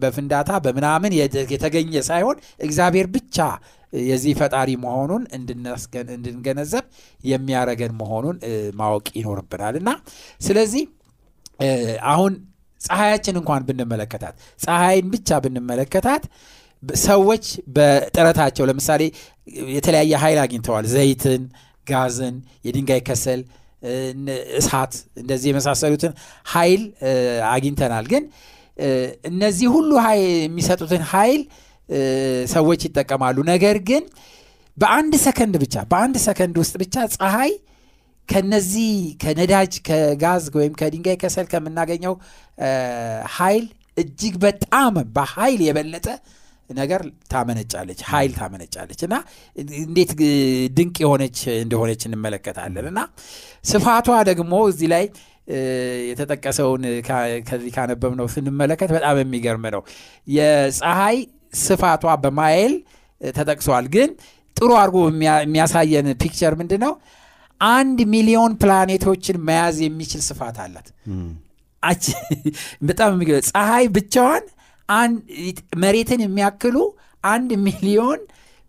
በፍንዳታ 0.02 0.52
በምናምን 0.66 1.14
የተገኘ 1.54 2.02
ሳይሆን 2.10 2.38
እግዚአብሔር 2.66 3.08
ብቻ 3.16 3.38
የዚህ 4.04 4.34
ፈጣሪ 4.40 4.70
መሆኑን 4.84 5.24
እንድንገነዘብ 5.38 6.86
የሚያደርገን 7.24 7.94
መሆኑን 8.00 8.38
ማወቅ 8.80 9.08
ይኖርብናል 9.20 9.76
እና 9.82 9.90
ስለዚህ 10.42 10.84
አሁን 12.06 12.34
ፀሐያችን 12.82 13.36
እንኳን 13.42 13.62
ብንመለከታት 13.68 14.36
ፀሐይን 14.60 15.06
ብቻ 15.14 15.40
ብንመለከታት 15.44 16.24
ሰዎች 17.04 17.46
በጥረታቸው 17.76 18.64
ለምሳሌ 18.70 19.02
የተለያየ 19.76 20.14
ኃይል 20.24 20.40
አግኝተዋል። 20.44 20.86
ዘይትን፣ 20.94 21.44
ጋዝን፣ 21.88 22.36
የድንጋይ 22.66 23.02
ከሰል፣ 23.08 23.42
እሳት 24.60 24.94
እንደዚህ 25.18 25.48
የመሳሰሉትን 25.52 26.12
ኃይል 26.46 26.84
አግኝተናል። 27.52 28.06
ግን 28.12 28.24
እነዚህ 29.30 29.68
ሁሉ 29.76 29.90
የሚሰጡትን 30.20 31.04
ኃይል 31.12 31.42
ሰዎች 32.54 32.82
ይጠቀማሉ። 32.88 33.38
ነገር 33.52 33.78
ግን 33.90 34.04
በአንድ 34.78 35.14
ሰከንድ 35.26 35.56
ብቻ 35.64 35.76
በአንድ 35.92 36.16
ሰከንድ 36.28 36.56
ውስጥ 36.62 36.76
ብቻ 36.84 36.96
ፀሐይ 37.16 37.52
ከነዚህ 38.30 38.92
ከነዳጅ 39.24 39.74
ከጋዝ 39.88 40.44
ወይም 40.58 40.74
ከድንጋይ 40.80 41.18
ከሰል 41.24 41.48
ከምናገኘው 41.52 42.14
ኃይል 43.36 43.66
እጅግ 43.98 44.36
በጣም 44.46 44.94
በኃይል 45.16 45.62
የበለጠ 45.66 46.08
ነገር 46.70 47.02
ታመነጫለች፣ 47.32 48.00
ኃይል 48.12 48.32
ታመነጫለች 48.38 49.02
እና 49.08 49.16
እንዴት 49.82 50.12
ድንቅ 50.78 50.96
የሆነች 51.04 51.40
እንደሆነች 51.64 52.02
እንመለከታለን 52.10 52.86
እና 52.92 53.00
ስፋቷ 53.64 54.08
ደግሞ 54.30 54.54
እዚህ 54.72 54.90
ላይ 54.94 55.04
የተጠቀሰውን 56.10 56.84
ከዚህ 57.48 57.72
ካነበብነው 57.76 58.28
ስንመለከት 58.36 58.92
በጣም 58.96 59.18
የሚገርም 59.22 59.66
ነው። 59.76 59.82
የፀሐይ 60.28 61.18
ስፋቷ 61.64 62.16
በማይል 62.24 62.74
ተጠቅሷል። 63.22 63.86
ግን 63.96 64.10
ጥሩ 64.58 64.70
አድርጎ 64.80 64.98
የሚያሳየን 65.44 66.08
picture 66.24 66.54
ምንድን 66.62 66.82
ነው? 66.86 66.94
አንድ 67.70 68.00
ሚሊዮን 68.14 68.54
ፕላኔቶችን 68.62 69.38
መያዝ 69.48 69.78
የሚችል 69.86 70.22
ስፋት 70.30 70.58
አላት። 70.64 70.88
በጣም 72.90 73.10
የሚገርም 73.14 73.48
ፀሐይ 73.50 73.86
ብቻዋን 73.96 74.44
መሬትን 75.84 76.22
የሚያክሉ 76.24 76.76
አንድ 77.24 77.50
ሚሊዮን 77.66 78.22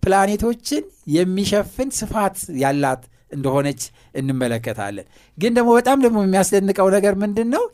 ፕላኔቶችን 0.03 0.83
የሚሸፍን 1.15 1.91
ስፋት 1.99 2.37
ያላት 2.63 3.03
እንደሆነች 3.31 3.83
እንመለከታለን። 4.15 5.07
ግን 5.39 5.53
ደግሞ 5.57 5.71
በጣም 5.79 5.99
ደግሞ 6.05 6.19
የሚያስደንቀው 6.25 6.89
ነገር 6.97 7.15
ምንድን 7.23 7.49
ነው? 7.55 7.65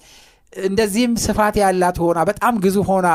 እንደዚህም 0.53 1.13
ስፋት 1.25 1.57
ያላት 1.63 1.99
ሆና 2.03 2.21
በጣም 2.31 2.55
ግዙፍ 2.65 2.89
ሆና 2.93 3.09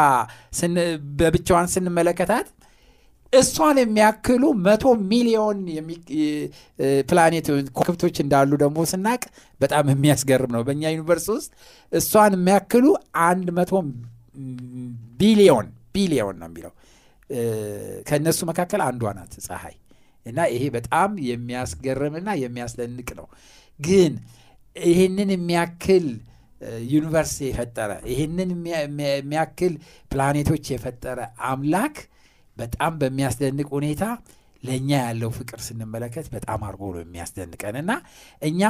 በብቻዋን 1.20 1.68
ስንመለከታት 1.74 2.48
እሷን 3.34 3.78
የሚያክሉ 3.82 4.44
መቶ 4.66 4.84
ሚሊዮን 5.10 5.60
ፕላኔት 7.10 7.46
ከዋክብቶች 7.70 8.16
እንዳሉ 8.24 8.52
ደግሞ 8.64 8.80
ስናቅ 8.92 9.22
በጣም 9.62 9.86
የሚያስገርም 9.94 10.52
ነው። 10.56 10.62
በእኛ 10.68 10.84
universe 10.96 11.26
ውስጥ 11.36 11.50
እሷን 11.92 12.36
የሚያክሉ 12.38 12.86
አንድ 13.26 13.50
መቶ 13.58 13.72
ቢሊዮን 15.20 15.68
ቢሊዮን 15.96 16.38
ነው 16.42 16.50
የሚለው 16.50 16.74
ከእነሱ 18.08 18.40
መካከል 18.50 18.82
አንዷ 18.88 19.14
ናት 19.18 19.34
ፀሐይ 19.46 19.76
እና 20.26 20.40
ይሄ 20.54 20.64
በጣም 20.76 21.12
የሚያስገርምና 21.30 22.30
የሚያስደንቅ 22.44 23.10
ነው። 23.20 23.28
ግን 23.80 24.14
ይህንን 24.76 25.30
የሚያክል 25.36 26.06
universe 26.92 27.34
የፈጠረ 27.46 27.92
ይህንን 28.12 28.50
የሚያክል 29.14 29.74
ፕላኔቶች 30.12 30.66
የፈጠረ 30.74 31.20
አምላክ 31.50 31.98
በጣም 32.58 32.94
በሚያስደንቅ 33.00 33.68
ሁኔታ 33.76 34.04
ለእኛ 34.64 34.90
ያለው 35.02 35.30
ፍቅር 35.38 35.60
ስንመለከት 35.66 36.28
በጣም 36.36 36.60
አድርጎ 36.68 36.84
ነው 36.96 37.02
የሚያስደንቀን 37.04 37.76
እና 37.82 37.92
እኛ 38.42 38.62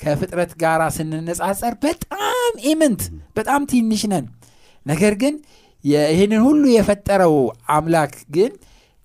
ከፍጥረት 0.00 0.52
ጋር 0.62 0.80
ስንነጻጸር 0.96 1.74
በጣም 1.84 2.32
ኢምንት 2.70 3.02
በጣም 3.36 3.60
ትንሽ 3.70 4.02
ነን። 4.12 4.26
ነገር 4.86 5.14
ግን 5.22 5.34
ይህንን 5.84 6.42
ሁሉ 6.46 6.62
የፈጠረው 6.74 7.34
አምላክ 7.74 8.14
ግን 8.36 8.52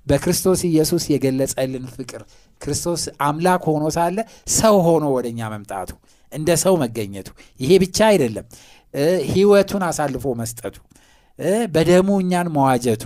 በክርስቶስ 0.08 0.62
ኢየሱስ 0.70 1.04
የገለጸልን 1.12 1.86
ፍቅር 1.96 2.22
ክርስቶስ 2.62 3.02
አምላክ 3.26 3.64
ሆኖ 3.70 3.84
ሳለ 3.96 4.18
ሰው 4.56 4.76
ሆኖ 4.88 5.06
ወደ 5.16 5.28
እኛ 5.34 5.50
መምጣቱ 5.54 5.92
እንደ 6.32 6.50
ሰው 6.64 6.74
መገኘቱ 6.84 7.28
ይሄ 7.60 7.72
ብቻ 7.84 7.98
አይደለም 8.12 8.46
ህይወቱን 9.30 9.84
አሳልፎ 9.90 10.34
መስጠቱ 10.42 10.76
በደሙ 11.74 12.10
እኛን 12.24 12.48
መዋጀቱ 12.56 13.04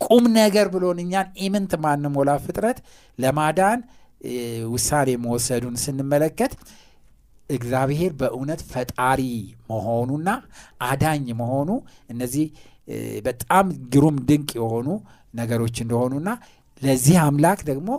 ቁም 0.00 0.24
ነገር 0.38 0.66
ብሎን 0.74 0.98
እኛን 1.04 1.28
ኢምንት 1.46 1.72
ማንሞላ 1.84 2.30
ፍጥረት 2.44 2.78
ለማዳን 3.18 3.80
ውሳኔ 4.74 5.10
መወሰዱን 5.24 5.76
ስንመለከት 5.84 6.52
እግዚአብሔር 7.50 8.12
በእውነት 8.20 8.60
ፈጣሪ 8.72 9.20
መሆኑና 9.70 10.28
አዳኝ 10.88 11.26
መሆኑ 11.40 11.70
እነዚህ 12.12 12.46
በጣም 13.26 13.66
ግሩም 13.92 14.16
ድንቅ 14.28 14.50
የሆኑ 14.60 14.88
ነገሮች 15.34 15.76
እንደሆኑና 15.84 16.28
ለዚህ 16.82 17.16
አምላክ 17.24 17.60
ደግሞ 17.70 17.90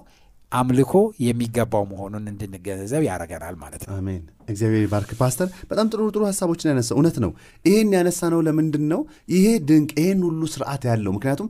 አምልኮ 0.55 0.93
የሚገባው 1.25 1.83
መሆኑን 1.89 2.25
እንድንገነዘብ 2.31 3.01
ያደርገናል 3.07 3.55
ማለት 3.62 3.81
ነው። 3.85 3.93
አሜን። 3.95 4.21
እግዚአብሔር 4.50 4.85
ባርክ 4.91 5.12
ፓስተር። 5.19 5.47
በጣም 5.69 5.88
ጥሩ 5.91 6.01
ጥሩ 6.13 6.24
ሀሳቦችን 6.27 6.69
ያነሳ 6.71 6.89
እውነት 6.95 7.17
ነው። 7.24 7.31
ይሄን 7.65 7.93
ያነሳ 7.95 8.29
ነው 8.33 8.41
ለምንድን 8.47 8.85
ነው 8.91 9.01
ይሄ 9.33 9.45
ድንቅ 9.69 9.91
ይሄን 10.01 10.21
ሁሉ 10.27 10.41
ስርዓት 10.53 10.83
ያለው 10.89 11.13
ምክንያቱም 11.15 11.47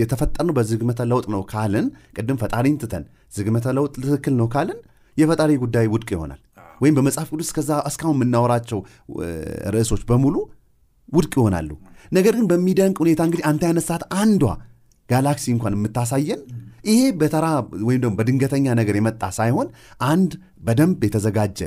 የተፈጠርነው 0.00 0.56
በዝግመተ 0.58 1.06
ለውጥ 1.10 1.26
ነው 1.34 1.42
ካልን 1.52 1.86
ቅድም 2.16 2.40
ፈጣሪን 2.42 2.76
ትተን 2.82 3.04
ዝግመተ 3.36 3.66
ለውጥ 3.78 3.94
ትክክል 3.98 4.36
ነው 4.40 4.48
ካልን 4.54 4.80
የፈጣሪ 5.16 5.52
ጉዳይ 5.62 5.86
ውድቅ 5.92 6.10
ይሆናል። 6.14 6.40
ወይም 6.80 6.94
በመጽሐፍ 6.96 7.28
ቅዱስ 7.32 7.50
ከዛ 7.56 7.72
እስካሁን 7.88 8.16
የምናወራቸው 8.16 8.78
ርዕሶች 9.74 10.02
በሙሉ 10.08 10.36
ውድቅ 11.12 11.32
ይሆናሉ። 11.38 11.70
ነገር 12.12 12.34
ግን 12.38 12.46
በሚደንቅ 12.50 12.96
ሁኔታ 13.02 13.20
እንግዲህ 13.28 13.44
አንተ 13.50 13.62
ያነሳት 13.68 14.02
አንዷ 14.18 14.42
ጋላክሲ 15.08 15.46
እንኳን 15.54 15.74
የምታሳየን 15.76 16.40
ይሄ 16.84 17.00
በተራ 17.20 17.46
ወይም 17.86 18.00
ደግሞ 18.02 18.14
በድንገተኛ 18.18 18.66
ነገር 18.80 18.94
የመጣ 18.98 19.22
ሳይሆን 19.38 19.68
አንድ 20.08 20.32
በደንብ 20.66 21.00
የተዘጋጀ 21.06 21.60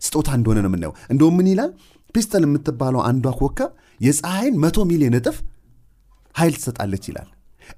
ስጦታ 0.00 0.28
እንደሆነ 0.38 0.58
ነው 0.64 0.70
የምናየው። 0.70 0.92
እንደውም 1.12 1.34
ምን 1.38 1.48
ይላል? 1.52 1.70
ፒስተን 2.14 2.44
የምትባለው 2.46 3.00
አንዷ 3.08 3.26
ኮከብ 3.38 3.70
የፀሐይን 4.00 4.54
መቶ 4.62 4.78
ሚሊዮን 4.90 5.16
እጥፍ 5.18 5.36
ኃይል 6.34 6.54
ትሰጣለች 6.58 7.04
ይላል። 7.10 7.28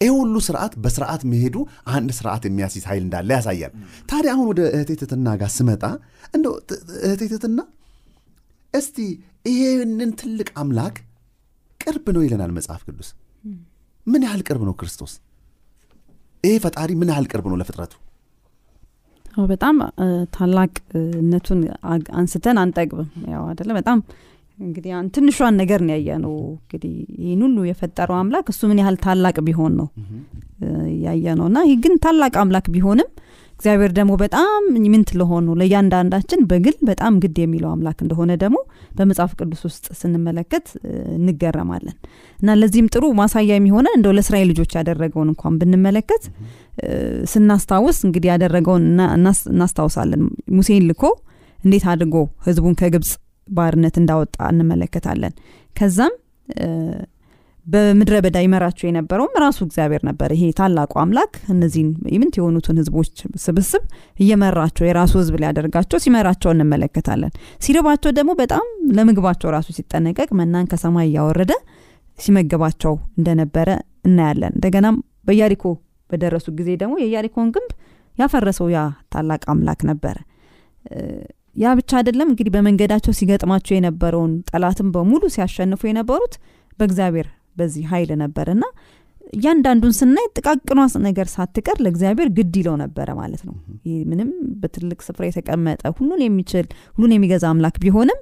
ይህ 0.00 0.11
ሁሉ 0.16 0.35
ስርዓት 0.47 0.73
በስርዓት 0.82 1.23
መሄዱ 1.30 1.56
አንድ 1.94 2.11
ስርዓት 2.18 2.42
የሚያስይዝ 2.49 2.85
ኃይል 2.90 3.02
እንዳለ 3.06 3.30
ያሳያል። 3.37 3.73
ታዲያ 4.11 4.30
አሁን 4.35 4.47
ወደ 4.50 4.61
እህቴ 4.76 4.90
ትትና 5.00 5.28
ጋር 5.40 5.50
ስመጣ 5.56 5.82
እንደ 6.35 6.47
እህቴ 7.04 7.23
ትትና 7.32 7.59
እስቲ 8.75 8.97
ይሄንን 9.49 10.11
ትልቅ 10.20 10.49
አምላክ 10.62 10.97
ቅርብ 11.80 12.06
ነው 12.16 12.23
ይለናል 12.26 12.52
መጽሐፍ 12.59 12.82
ቅዱስ። 12.88 13.09
ምን 14.06 14.23
ያህል 14.26 14.42
ቅርብ 14.49 14.62
ነው 14.68 14.75
ክርስቶስ 14.80 15.12
ይሄ 16.44 16.54
ፈጣሪ 16.64 16.90
ምን 17.00 17.11
ያህል 17.12 17.26
ቅርብ 17.30 17.47
ነው 17.50 17.56
ለፍጥረቱ? 17.61 17.92
በጣም 19.50 19.76
ታላቅነቱን 20.37 21.61
አንስተን 22.18 22.56
አንጠግብም። 22.62 23.11
ያው 23.32 23.42
አደለ 23.50 23.70
በጣም 23.78 23.99
እንግዲህ 24.59 24.90
ትንሿን 25.14 25.54
ነገር 25.61 25.80
ነው 25.87 25.92
ያየ 25.94 26.16
ነው 26.25 26.32
እንግዲህ 26.54 26.94
ይህን 27.23 27.42
ሁሉ 27.47 27.59
የፈጠረው 27.68 28.16
አምላክ 28.18 28.47
እሱ 28.52 28.61
ምን 28.70 28.80
ያህል 28.82 28.97
ታላቅ 29.04 29.37
ቢሆን 29.47 29.73
ነው 29.80 29.87
ያየ 31.04 31.26
ነው 31.38 31.47
እና 31.50 31.61
ይህ 31.68 31.78
ግን 31.85 31.94
ታላቅ 32.04 32.35
አምላክ 32.42 32.66
ቢሆንም 32.75 33.09
እግዚአብሔር 33.60 33.92
ደግሞ 33.96 34.12
በጣም 34.22 34.60
ምንት 34.84 35.10
ለሆኑ 35.20 35.46
ለእያንዳንዳችን 35.60 36.40
በግል 36.50 36.76
በጣም 36.88 37.14
ግድ 37.22 37.38
የሚለው 37.42 37.70
አምላክ 37.72 37.98
እንደሆነ 38.04 38.30
ደግሞ 38.42 38.58
በመጽሐፍ 38.98 39.32
ቅዱስ 39.38 39.60
ውስጥ 39.68 39.86
ስንመለከት 40.00 40.66
እንገረማለን። 41.16 41.96
እና 42.38 42.56
ለዚህም 42.60 42.88
ጥሩ 42.94 43.04
ማሳያ 43.18 43.50
የሚሆነ 43.52 43.88
እንደው 43.96 44.14
ለእስራኤል 44.16 44.48
ልጆች 44.52 44.72
ያደረገውን 44.78 45.30
እንኳን 45.32 45.58
ብንመለከት 45.60 46.25
ስናስታውስ 47.32 47.99
እንግዲህ 48.06 48.30
ያደረገውን 48.32 48.86
እናስታውሳለን። 49.52 50.23
ሙሴን 50.58 50.86
ልኮ 50.90 51.04
እንዴት 51.58 51.84
አድርጎ 51.92 52.16
ህዝቡን 52.46 52.76
ከግብፅ 52.80 53.12
ባርነት 53.49 53.96
እንዳወጣ 54.02 54.38
እንመለከታለን። 54.52 55.34
ከዛም 55.76 56.14
በምድረ 57.66 58.14
በዳ 58.25 58.36
ይመራቸው 58.44 58.86
የነበረውም 58.86 59.34
ራሱ 59.42 59.58
እግዚአብሔር 59.66 60.02
ነበር። 60.08 60.30
ይሄ 60.36 60.44
ታላቁ 60.58 60.92
አምላክ 61.02 61.32
እነዚህን 61.54 61.90
ይምንት 62.14 62.34
የሆኑትን 62.38 62.78
ህዝቦች 62.80 63.12
ስብስብ 63.44 63.82
እየመራቸው 64.16 64.84
የራሱ 64.88 65.12
ህዝብ 65.20 65.34
ሊያደርጋቸው 65.42 66.00
ሲመራቸው 66.04 66.50
እንመለከታለን። 66.54 67.32
ሲርባቸው 67.64 68.12
ደግሞ 68.18 68.32
በጣም 68.40 68.64
ለምግባቸው 68.99 69.50
ራሱ 69.56 69.68
ሲጠነቀቅ 69.78 70.28
መናን 70.40 70.68
ከሰማይ 70.73 71.08
እያወረደ 71.10 71.52
ሲመገባቸው 72.18 72.94
እንደነበረ 73.18 73.68
እናያለን። 74.04 74.52
እንደገናም 74.56 74.96
በያሪኮ 75.28 75.64
በደረሱ 76.10 76.46
ጊዜ 76.58 76.70
ደግሞ 76.80 76.94
የያሪኮን 77.02 77.50
ግንብ 77.54 77.70
ያፈረሰው 78.14 78.68
ያ 78.73 78.80
ታላቅ 79.12 79.42
አምላክ 79.52 79.80
ነበረ። 79.90 80.16
ያ 81.56 81.75
ብቻ 81.78 81.90
አይደለም 81.99 82.28
እንግዲህ 82.32 82.52
በመንገዳቸው 82.54 83.12
ሲገጥማቸው 83.18 83.75
የነበረውን 83.76 84.32
ጠላትን 84.50 84.88
በሙሉ 84.94 85.23
ሲያሸንፉ 85.34 85.80
የነበሩት 85.88 86.34
በእግዚአብሔር 86.78 87.28
በዚህ 87.60 87.84
ኃይል 87.92 88.10
ነበር 88.23 88.49
እና 88.54 88.64
እያንዳንዱን 89.32 89.92
ስናይ 89.99 90.26
ጥቃቅኗ 90.36 90.78
ነገር 91.04 91.26
ሳትቀር 91.34 91.76
ለእግዚአብሔር 91.84 92.28
ግድ 92.36 92.54
ይለው 92.60 92.76
ነበረ 92.82 93.08
ማለት 93.18 93.42
ነው። 93.49 93.54
ይህ 93.88 93.99
ምንም 94.10 94.30
በትልቅ 94.62 94.99
ስፍራ 95.06 95.25
የተቀመጠ 95.28 95.82
ሁሉን 95.99 96.23
የሚችል 96.25 96.66
ሁሉን 96.96 97.12
የሚገዛ 97.16 97.44
አምላክ 97.52 97.76
ቢሆንም 97.84 98.20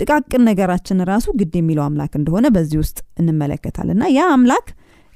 ጥቃቅን 0.00 0.42
ነገራችን 0.48 0.98
ራሱ 1.10 1.26
ግድ 1.38 1.54
የሚለው 1.60 1.84
አምላክ 1.86 2.12
እንደሆነ 2.18 2.46
በዚህ 2.56 2.78
ውስጥ 2.82 2.98
እንመለከታል 3.20 3.88
እና 3.94 4.04
ያ 4.16 4.26
አምላክ 4.34 4.66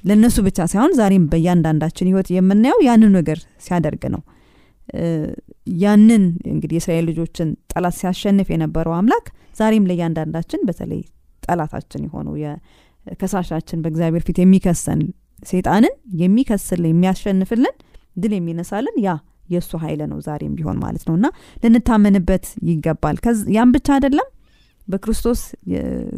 ለእነሱ 0.04 0.36
ብቻ 0.46 0.60
ሳይሆን 0.70 0.92
ዛሬም 0.98 1.24
በእያንዳንዳችን 1.32 2.08
ህይወት 2.10 2.28
የምናየው 2.36 2.80
ያንን 2.86 3.12
ነገር 3.18 3.38
ሲያደርግ 3.66 4.04
ነው። 4.14 4.22
ያንን 5.82 6.22
እንግዲህ 6.52 6.76
የእስራኤል 6.78 7.04
ልጆችን 7.10 7.48
ጠላት 7.72 7.94
ሲያሸንፍ 8.00 8.48
የነበረው 8.54 8.94
አምላክ 8.96 9.26
ዛሬም 9.56 9.86
ለእያንዳንዳችን 9.90 10.60
በተለይ 10.68 11.02
ጠላታችን 11.42 12.02
የሆነው 12.06 12.34
ከሳሻችን 13.20 13.80
በእግዚአብሔር 13.84 14.22
ፊት 14.26 14.38
የሚከሰን 14.42 15.00
ሴጣንን 15.46 15.94
የሚከስልን 16.20 16.90
የሚያሸንፍልን 16.90 17.74
ድል 18.16 18.32
የሚነሳልን 18.36 18.96
ያ 19.04 19.10
የእሱ 19.48 19.72
ኃይል 19.82 20.00
ነው 20.10 20.18
ዛሬም 20.26 20.52
ቢሆን 20.58 20.76
ማለት 20.82 21.02
ነው። 21.08 21.14
እና 21.18 21.26
ልንታመንበት 21.62 22.44
ይገባል። 22.68 23.16
ያም 23.56 23.72
ብቻ 23.74 23.88
አይደለም። 23.96 24.28
በክርስቶስ 24.88 25.40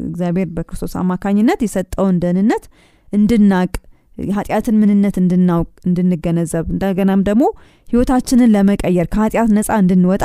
እግዚአብሔር 0.05 0.49
በክርስቶስ 0.57 0.93
አማካኝነት 1.01 1.61
የሰጠውን 1.65 2.17
ደህንነት 2.23 2.65
እንድናቅ 3.13 3.73
የኃጢአትን 4.23 4.77
ምንነት 4.81 5.17
እንድናውቅ 5.21 5.71
እንድንገነዘብ 5.89 6.67
እንደገናም 6.75 7.23
ደግሞ 7.29 7.45
ህይወታችንን 7.89 8.53
ለመቀየር 8.55 9.07
ከኃጢአት 9.15 9.51
ነፃ 9.57 9.71
እንድንወጣ 9.83 10.25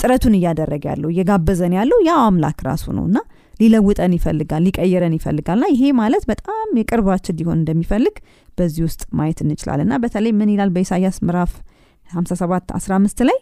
ጥረቱን 0.00 0.34
እያደረገ 0.38 0.84
ያለው 0.92 1.10
እየጋበዘን 1.12 1.74
ያለው 1.78 1.98
ያ 2.08 2.14
አምላክ 2.24 2.58
ራሱ 2.68 2.84
ነው። 2.96 3.04
እና 3.10 3.18
ሊለውጠን 3.60 4.12
ይፈልጋል 4.16 4.62
ሊቀይረን 4.66 5.14
ይፈልጋል። 5.18 5.58
ና 5.62 5.68
ይሄ 5.72 5.92
ማለት 6.00 6.24
በጣም 6.30 6.68
የቅርባችን 6.80 7.36
ሊሆን 7.38 7.58
እንደሚፈልግ 7.60 8.16
በዚህ 8.58 8.82
ውስጥ 8.88 9.02
ማየት 9.18 9.40
እንችላለን። 9.44 9.86
እና 9.88 9.96
በተለይ 10.02 10.32
ምን 10.38 10.52
ይላል 10.54 10.70
በኢሳያስ 10.74 11.18
ምዕራፍ 11.26 11.52
57 12.10 12.74
15 12.78 13.22
ላይ? 13.28 13.38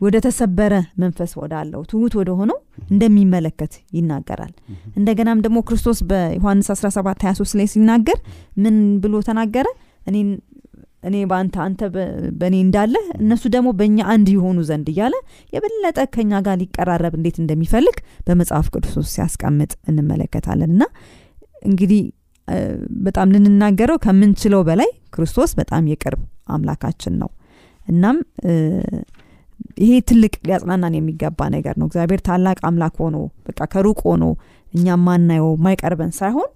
ወደ 0.00 0.16
ተሰበረ 0.24 0.72
መንፈስ 1.02 1.30
ወዳለው 1.40 1.82
ትውት 1.90 2.14
ወደ 2.18 2.30
ሆነው 2.38 2.58
እንደሚመለከት 2.90 3.74
ይናገራል። 3.92 4.52
እንደገናም 4.96 5.38
ደግሞ 5.40 5.58
ክርስቶስ 5.68 6.00
በዮሐንስ 6.10 6.66
17 6.74 7.22
23 7.24 7.56
ላይ 7.58 7.66
ሲናገር 7.74 8.18
ምን 8.56 8.74
ብሎ 9.00 9.14
ተናገረ 9.28 9.66
እኔ 11.02 11.16
በአንተ 11.30 11.56
አንተ 11.64 11.80
በእኔ 12.38 12.54
እንዳለ 12.64 12.94
እነሱ 13.18 13.42
ደግሞ 13.54 13.68
በእኛ 13.78 13.98
አንድ 14.12 14.28
የሆኑ 14.34 14.58
ዘንድ 14.68 14.86
እያለ 14.92 15.14
የበለጠ 15.52 15.98
ከኛ 16.14 16.40
ጋር 16.46 16.56
ሊቀራረብ 16.62 17.14
እንዴት 17.18 17.36
እንደሚፈልግ 17.42 17.96
በመጽሐፍ 18.28 18.68
ቅዱስ 18.74 19.08
ሲያስቀምጥ 19.12 19.72
እንመለከታለን። 19.90 20.72
እና 20.76 20.84
እንግዲህ 21.62 22.02
በጣም 23.06 23.30
ልንናገረው 23.34 23.96
ከምንችለው 24.02 24.60
በላይ 24.68 24.90
ክርስቶስ 25.14 25.52
በጣም 25.60 25.84
የቅርብ 25.92 26.20
አምላካችን 26.56 27.14
ነው። 27.22 27.30
እናም 27.86 28.16
ይሄ 29.82 29.92
ትልቅ 30.08 30.34
ሊያጽናናን 30.46 30.94
የሚገባ 30.96 31.40
ነገር 31.54 31.74
ነው። 31.80 31.86
እግዚአብሔር 31.88 32.20
ታላቅ 32.26 32.58
አምላክ 32.68 32.96
ሆኖ 33.02 33.16
በቃ 33.46 33.60
ከሩቅ 33.72 33.98
ሆኖ 34.08 34.24
እኛ 34.72 34.96
ማናየው 35.04 35.50
ማይቀርበን 35.64 36.12
ሳይሆን 36.18 36.48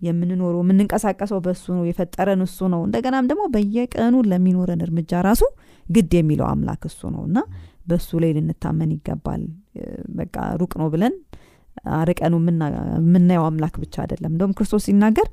የምንኖረው 0.00 0.60
የምንንቀሳቀሰው 0.62 1.38
በሱ 1.44 1.64
ነው 1.76 1.84
የፈጠረን 1.88 2.40
እሱ 2.46 2.58
ነው። 2.72 2.80
እንደገናም 2.86 3.28
ደግሞ 3.30 3.42
በየቀኑ 3.54 4.14
ለሚኖረን 4.30 4.82
እርምጃ 4.86 5.20
ራሱ 5.26 5.42
ግድ 5.86 6.12
የሚለው 6.18 6.46
አምላክ 6.50 6.82
እሱ 6.90 7.00
ነው 7.14 7.22
እና 7.28 7.38
በሱ 7.86 8.18
ላይ 8.22 8.30
ልንታመን 8.36 8.90
ይገባል። 8.94 9.42
በቃ 10.18 10.36
ሩቅ 10.60 10.72
ነው 10.80 10.88
ብለን 10.94 11.14
አርቀኑ 11.96 12.34
የምናየው 12.40 13.44
አምላክ 13.48 13.74
ብቻ 13.82 13.94
አይደለም። 14.04 14.32
እንደውም 14.34 14.54
ክርስቶስ 14.58 14.84
ሲናገር 14.88 15.28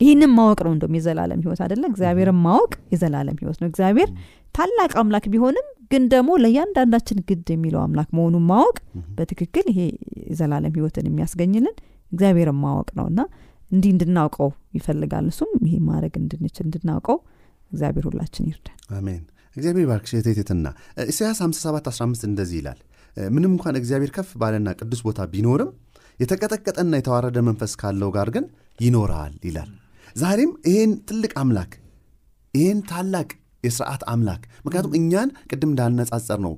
ይህንም 0.00 0.32
ማወቅ 0.36 0.60
ነው 0.66 0.72
እንደም 0.74 0.94
የዘላለም 0.98 1.40
ህይወት 1.44 1.60
አይደለ? 1.64 1.82
እግዚአብሔርን 1.90 2.38
ማወቅ 2.46 2.72
የዘላለም 2.92 3.36
ህይወት 3.40 3.58
ነው። 3.62 3.68
እግዚአብሔር 3.70 4.08
ታላቅ 4.54 4.92
አምላክ 5.02 5.24
ቢሆንም 5.32 5.66
ግን 5.92 6.02
ደግሞ 6.12 6.30
ለእያንዳንዳችን 6.42 7.18
ግድ 7.28 7.48
የሚለው 7.54 7.80
አምላክ 7.82 8.08
መሆኑን 8.16 8.44
ማወቅ 8.50 8.76
በትክክል 9.16 9.66
ይሄ 9.72 9.80
የዘላለም 10.30 10.72
ህይወትን 10.76 11.06
የሚያስገኝልን 11.08 11.74
እግዚአብሔርን 12.12 12.58
ማወቅ 12.62 12.88
ነው 12.98 13.06
እና 13.12 13.20
እንዲህ 13.72 13.90
እንድናውቀው 13.94 14.48
ይፈልጋል። 14.78 15.26
እሱም 15.32 15.50
ይሄ 15.66 15.74
ማድረግ 15.88 16.14
እንድንችል 16.20 16.64
እንድናውቀው 16.68 17.18
እግዚአብሔር 17.70 18.06
ሁላችንን 18.08 18.48
ይርዳን 18.50 18.78
አሜን። 18.96 19.22
እግዚአብሔር 19.56 19.86
ባርክሽ 19.90 20.12
እቴቴትና 20.18 20.66
ኢሳያስ 21.06 21.38
57 21.44 21.88
15 21.92 22.26
እንደዚህ 22.28 22.58
ይላል። 22.60 22.78
ምንም 23.16 23.50
እንኳን 23.54 23.78
እግዚአብሔር 23.80 24.10
ከፍ 24.16 24.30
ባለና 24.42 24.68
ቅዱስ 24.78 25.00
ቦታ 25.06 25.20
ቢኖርም 25.32 25.70
የተቀጠቀጠና 26.18 26.92
የተዋረደ 26.98 27.38
መንፈስ 27.48 27.72
ካለው 27.80 28.10
ጋር 28.16 28.28
ግን 28.34 28.44
ይኖራል 28.78 29.34
ይላል። 29.46 29.70
ዛሬም 30.16 30.52
ይህን 30.70 30.92
ትልቅ 31.08 31.32
አምላክ 31.42 31.72
ይህን 32.54 32.80
ታላቅ 32.90 33.28
የስርዓት 33.64 34.02
አምላክ 34.12 34.42
ምክንያቱም 34.64 34.94
እኛን 34.98 35.28
ቅድም 35.50 35.70
እንዳነጻጸርነው 35.72 36.54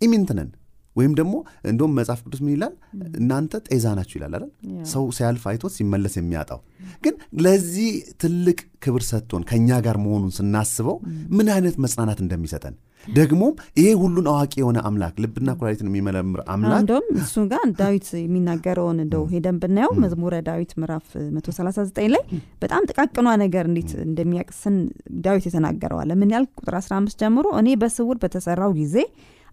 ኢምንት 0.00 0.30
ነን 0.38 0.50
ወይም 0.96 1.12
ደግሞ 1.18 1.34
እንደውም 1.70 1.92
መጽሐፍ 1.98 2.20
ቅዱስ 2.24 2.40
ምን 2.44 2.52
ይላል? 2.54 2.74
እናንተ 3.20 3.62
ጤዛ 3.68 3.94
ናችሁ 3.98 4.16
ይላል 4.18 4.34
አይደል? 4.36 4.50
ሰው 4.92 5.04
ሲያልፍ 5.16 5.44
አይቶት 5.50 5.74
ሲመለስ 5.76 6.14
የሚያጣው 6.18 6.60
ግን 7.04 7.14
ለዚህ 7.44 7.90
ትልቅ 8.22 8.58
ክብር 8.84 9.02
ሰጥቶን 9.08 9.44
ከእኛ 9.50 9.78
ጋር 9.86 9.96
መሆኑን 10.04 10.32
ስናስበው 10.38 10.96
ምን 11.36 11.46
አይነት 11.54 11.76
መጽናናት 11.84 12.18
እንደሚሰጠን 12.24 12.74
ደግሞም 13.04 13.54
ይሄ 13.78 13.88
ሁሉን 14.02 14.26
አዋቂ 14.32 14.52
የሆነ 14.60 14.78
አምላክ 14.88 15.14
ልብና 15.22 15.50
ኩላሊትን 15.58 15.88
የሚመረምር 15.90 16.40
አምላክ 16.52 16.78
እንደውም 16.82 17.06
እሱ 17.22 17.34
ጋር 17.50 17.64
ዳዊት 17.80 18.06
የሚናገረውን 18.20 18.98
እንደው 19.04 19.24
ሄደን 19.32 19.56
ብናየው 19.62 19.92
መዝሙረ 20.04 20.34
ዳዊት 20.48 20.72
ምዕራፍ 20.80 21.08
139 21.34 22.08
ላይ 22.14 22.22
በጣም 22.62 22.86
ጥቃቅኗ 22.90 23.26
ነገር 23.44 23.66
እንዴት 23.70 23.92
እንደሚያቅስን 24.06 24.76
ዳዊት 25.26 25.46
የተናገረዋለ 25.48 26.12
ምን 26.20 26.32
ያህል 26.34 26.46
ቁጥር 26.60 26.76
15 26.80 27.24
ጀምሮ 27.24 27.46
እኔ 27.60 27.76
በስውር 27.82 28.18
በተሰራው 28.24 28.72
ጊዜ 28.80 28.96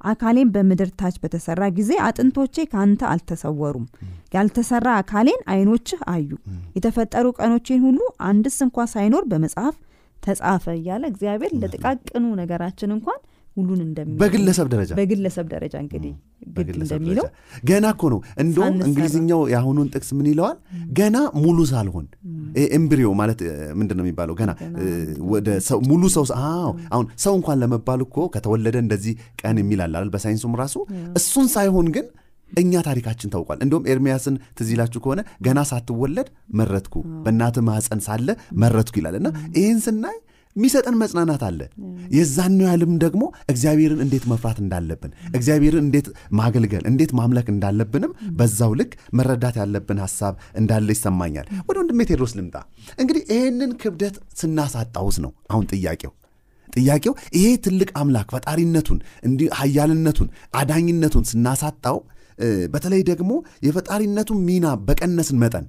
አካሌን 0.03 0.51
በምድር 0.53 0.89
ታች 0.99 1.15
በተሰራ 1.23 1.63
ጊዜ 1.77 1.91
አጥንቶቼ 2.05 2.65
ከአንተ 2.71 3.01
አልተሰወሩም። 3.09 3.85
ያልተሰራ 4.33 4.87
አካሌን 4.99 5.41
አይኖችህ 5.53 5.99
አዩ። 6.13 6.29
የተፈጠሩ 6.77 7.27
ቀኖቼን 7.39 7.81
ሁሉ 7.85 7.99
አንድስ 8.29 8.57
እንኳ 8.65 8.85
ሳይኖር 8.93 9.25
በመጽሐፍ 9.31 9.75
ተጻፈ 10.17 10.65
እያለ 10.77 11.03
እግዚአብሔር 11.11 11.53
ለጥቃቅኑ 11.61 12.25
ነገራችን 12.41 12.93
እንኳን 12.95 13.19
ሁሉን 13.57 13.79
እንደሚ 13.85 14.11
በግለሰብ 14.19 14.67
ደረጃ? 14.73 14.91
በግለሰብ 14.97 15.45
ደረጃ 15.53 15.73
እንግዲህ 15.83 16.11
ግድ 16.57 16.69
እንደሚለው 16.75 17.25
ገና 17.63 17.85
እኮ 17.95 18.03
ነው። 18.13 18.19
እንደውም 18.43 18.77
እንግሊዝኛው 18.87 19.41
የአሁኑን 19.51 19.87
ጥቅስ 19.93 20.09
ምን 20.17 20.27
ይለዋል? 20.31 20.57
ገና 20.99 21.15
ሙሉ 21.41 21.59
ሳልሆን። 21.71 22.05
ኤምብሪዮ 22.77 23.09
ማለት 23.21 23.39
ምንድን 23.79 23.97
ነው 23.99 24.05
የሚባለው? 24.05 24.35
ገና 24.41 24.51
ወደ 25.33 25.47
ሰው 25.67 25.79
ሙሉ 25.89 26.03
ሰው 26.15 26.25
አሁን 26.91 27.05
ሰው 27.23 27.35
እንኳን 27.39 27.59
ለመባል 27.63 28.01
እኮ 28.07 28.27
ከተወለደ 28.33 28.77
እንደዚህ 28.85 29.13
ቀን 29.41 29.59
የሚል 29.61 29.81
አለ 29.85 29.93
አይደል? 29.99 30.11
በሳይንሱም 30.15 30.55
ራሱ 30.61 30.75
እሱን 31.15 31.47
ሳይሆን 31.55 31.89
ግን 31.95 32.07
እኛ 32.51 32.73
ታሪካችን 32.85 33.31
ታውቋል። 33.33 33.59
እንደውም 33.63 33.85
ኤርሚያስን 33.91 34.35
ትዝ 34.57 34.69
ይላችሁ 34.73 34.99
ከሆነ 35.03 35.21
ገና 35.45 35.59
ሳትወለድ 35.69 36.27
መረትኩ፣ 36.57 36.95
በእናትህ 37.25 37.63
ማኅፀን 37.67 38.01
ሳለ 38.07 38.27
መረትኩ 38.61 38.95
ይላል። 38.99 39.15
እና 39.19 39.27
ይህን 39.57 39.79
ስናይ 39.85 40.17
የሚሰጠን 40.55 40.95
መጽናናት 41.01 41.43
አለ። 41.47 41.59
የዛን 42.15 42.55
ያህልም 42.63 42.93
ደግሞ 43.03 43.23
እግዚአብሔርን 43.49 44.01
እንዴት 44.05 44.25
መፍራት 44.31 44.57
እንዳለብን፣ 44.63 45.11
እግዚአብሔርን 45.31 45.83
እንዴት 45.85 46.07
ማገልገል፣ 46.39 46.83
እንዴት 46.91 47.11
ማምለክ 47.19 47.49
እንዳለብንም 47.53 48.11
በዛው 48.39 48.73
ልክ 48.79 48.91
መረዳት 49.13 49.57
ያለብን 49.61 50.01
ሀሳብ 50.03 50.33
እንዳለ 50.61 50.89
ይሰማኛል። 50.95 51.47
ወደ 51.67 51.77
ወንድሜ 51.81 51.99
ቴድሮስ 52.09 52.33
ልምጣ። 52.39 52.55
እንግዲህ 52.97 53.23
ይህንን 53.31 53.73
ክብደት 53.81 54.17
ስናሳጣውስ 54.41 55.19
ነው 55.25 55.33
አሁን 55.51 55.67
ጥያቄው 55.73 56.13
ጥያቄው 56.77 57.13
ይሄ 57.35 57.47
ትልቅ 57.65 57.89
አምላክ 58.01 58.27
ፈጣሪነቱን 58.35 58.99
እንዲህ 59.23 59.47
ኃያልነቱን 59.57 60.27
አዳኝነቱን 60.55 61.23
ስናሳጣው 61.31 61.97
በተለይ 62.73 63.01
ደግሞ 63.09 63.31
የፈጣሪነቱን 63.65 64.39
ሚና 64.45 64.67
በቀነስን 64.85 65.39
መጠን 65.41 65.65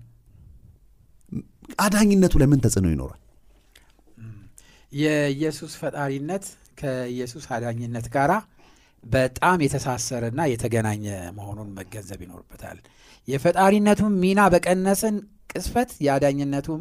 አዳኝነቱ 1.79 2.35
ለምን 2.41 2.63
ተጽዕኖ 2.65 2.87
ይኖራል? 2.91 3.19
የኢየሱስ 4.93 5.73
ፈጣሪነት 5.81 6.45
ከኢየሱስ 6.81 7.45
አዳኝነት 7.55 8.07
ጋር 8.15 8.31
በጣም 9.05 9.59
የተሳሰረና 9.65 10.41
የተገናኘ 10.51 11.05
መሆኑን 11.39 11.69
መገንዘብ 11.79 12.21
ይኖርበታል። 12.25 12.79
የፈጣሪነቱም 13.29 14.13
ሚና 14.23 14.41
በቀነስን 14.55 15.17
ቅስፈት 15.53 15.91
የአዳኝነቱም 16.07 16.81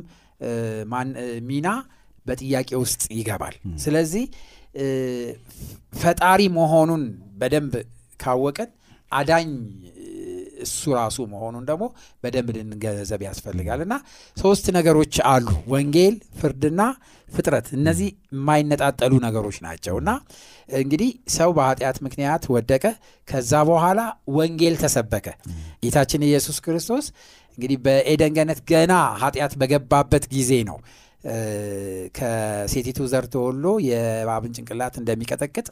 ሚና 1.49 1.67
በጥያቄ 2.25 2.69
ውስጥ 2.83 3.03
ይገባል። 3.17 3.55
ስለዚህ 3.83 4.25
ፈጣሪ 6.01 6.41
መሆኑን 6.57 7.03
በደንብ 7.39 7.73
ካወቅን 8.19 8.69
አዳኝ 9.11 9.49
እሱ 10.61 10.93
ራሱ 10.97 11.17
መሆኑን 11.31 11.63
ደግሞ 11.69 11.83
በደንብ 12.23 12.49
ልንገነዘብ 12.55 13.21
ያስፈልጋል። 13.27 13.81
እና 13.85 13.95
ሶስት 14.37 14.65
ነገሮች 14.77 15.15
አሉ። 15.31 15.47
ወንጌል 15.73 16.15
ፍርድና 16.39 16.81
ፍጥረት። 17.27 17.67
እነዚህ 17.77 18.07
የማይነጣጠሉ 18.31 19.13
ነገሮች 19.25 19.57
ናቸው። 19.65 19.97
እና 20.01 20.09
እንግዲህ 20.79 21.09
ሰው 21.35 21.49
በኃጢአት 21.57 21.97
ምክንያት 22.05 22.43
ወደቀ። 22.55 22.83
ከዛ 23.27 23.53
በኋላ 23.69 23.99
ወንጌል 24.35 24.75
ተሰበከ። 24.81 25.27
ጌታችን 25.83 26.25
ኢየሱስ 26.29 26.57
ክርስቶስ 26.65 27.05
እንግዲህ 27.57 27.77
በኤደን 27.85 28.33
ገና 28.71 28.93
ኃጢአት 29.21 29.53
በገባበት 29.61 30.25
ጊዜ 30.33 30.51
ነው። 30.69 30.77
ከሴቲቱ 32.15 32.99
ዘር 33.11 33.25
ተወሎ 33.33 33.65
የእባብን 33.87 34.53
ጭንቅላት 34.55 34.95
እንደሚቀጠቅጥ 35.01 35.67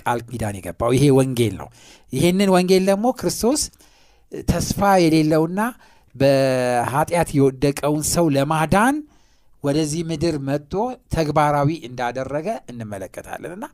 ቃል 0.00 0.20
ኪዳን 0.28 0.56
የገባው 0.58 0.90
ይሄ 0.96 1.04
ወንጌል 1.18 1.54
ነው። 1.60 1.68
ይህንን 2.12 2.50
ወንጌል 2.54 2.84
ደግሞ 2.90 3.06
ክርስቶስ 3.18 3.62
ተስፋ 4.48 4.80
የሌለውና 5.02 5.60
በኃጢአት 6.14 7.30
የወደቀውን 7.36 8.02
ሰው 8.12 8.26
ለማዳን 8.36 8.96
ወደዚህ 9.64 10.02
ምድር 10.08 10.36
መጥቶ 10.48 10.74
ተግባራዊ 11.14 11.70
እንዳደረገ 11.88 12.48
እንመለከታለን። 12.70 13.52
እና 13.56 13.66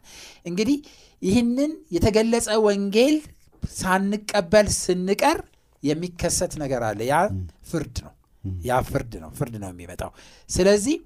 እንግዲህ 0.47 0.79
ይህንን 1.23 1.73
የተገለጸ 1.97 2.49
ወንጌል 2.67 3.17
ሳንቀበል 3.63 4.69
ስንቀር 4.79 5.39
የሚከሰት 5.83 6.53
ነገር 6.63 6.83
አለ። 6.89 7.01
ያ 7.11 7.17
ፍርድ 7.71 7.97
ነው። 8.05 8.13
ያ 8.65 8.81
ፍርድ 8.89 9.13
ነው። 9.23 9.31
ፍርድ 9.39 9.55
ነው 9.63 9.71
የሚመጣው። 9.73 10.11
ስለዚህ 10.51 10.97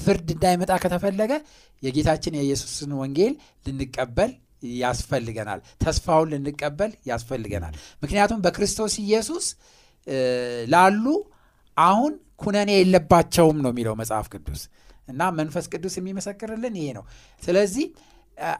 ፍርድ 0.00 0.28
እንዳይመጣ 0.34 0.72
ከተፈለገ 0.82 1.32
የጌታችን 1.82 2.36
የኢየሱስን 2.38 2.90
ወንጌል 3.00 3.32
ልንቀበል 3.66 4.30
ያስፈልገናል። 4.80 5.60
ተስፋውን 5.84 6.28
ልንቀበል 6.34 6.92
ያስፈልገናል። 7.10 7.74
ምክንያቱም 8.02 8.40
በክርስቶስ 8.44 8.94
ኢየሱስ 9.04 9.46
ላሉ 10.68 11.04
አሁን 11.76 12.12
ኩነኔ 12.42 12.70
የለባቸውም 12.78 13.58
ነው 13.64 13.70
የሚለው 13.72 13.94
መጽሐፍ 14.00 14.26
ቅዱስ። 14.32 14.62
እና 15.08 15.22
መንፈስ 15.38 15.64
ቅዱስ 15.72 15.94
የሚመሰክርልን 15.98 16.74
ይሄ 16.80 16.88
ነው። 16.98 17.04
ስለዚህ 17.42 17.86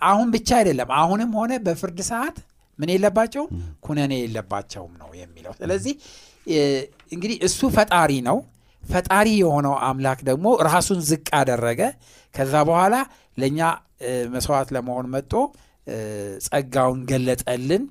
አሁን 0.08 0.26
ብቻ 0.34 0.48
አይደለም። 0.58 0.90
አሁንም 0.98 1.30
ሆነ 1.38 1.52
በፍርድ 1.66 2.00
ሰዓት 2.10 2.36
ምን 2.78 2.90
የለባቸውም? 2.92 3.50
ኩነኔ 3.80 4.12
የለባቸውም 4.20 4.92
ነው 5.02 5.10
የሚለው። 5.20 5.52
ስለዚህ 5.60 5.94
እንግዲህ 7.14 7.36
እሱ 7.46 7.60
ፈጣሪ 7.76 8.12
ነው። 8.28 8.38
ፈጣሪ 8.82 9.28
የሆነው 9.40 9.74
አምላክ 9.86 10.18
ደግሞ 10.28 10.46
ራሱን 10.68 10.98
ዝቅ 11.08 11.26
አደረገ። 11.38 11.80
ከዛ 12.34 12.54
በኋላ 12.68 12.94
ለእኛ 13.38 13.60
መስዋዕት 14.34 14.68
ለመሆን 14.76 15.06
መጥቶ 15.14 15.32
ጸጋውን 16.46 17.00
ገለጠልን 17.10 17.84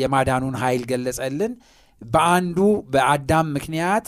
የማዳኑን 0.00 0.56
ኃይል 0.62 0.84
ገለጸልን። 0.90 1.52
በአንዱ 2.02 2.58
በአዳም 2.92 3.48
ምክንያት 3.56 4.06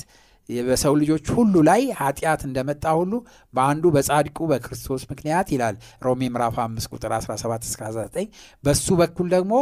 በሰው 0.49 0.95
ልጆች 1.01 1.27
ሁሉ 1.37 1.55
ላይ 1.69 1.83
ኃጢአት 2.01 2.41
እንደመጣ 2.47 2.85
ሁሉ 2.99 3.13
በአንዱ 3.55 3.85
በጻድቁ 3.95 4.39
በክርስቶስ 4.51 5.03
ምክንያት 5.13 5.49
ይላል 5.55 5.77
ሮሜ 6.03 6.23
ምዕራፍ 6.35 6.57
5 6.65 6.91
ቁጥር 6.93 7.13
17 7.19 7.69
እስከ 7.69 7.81
19 7.89 8.27
በሱ 8.65 8.87
በኩል 9.01 9.29
ደግሞ 9.35 9.53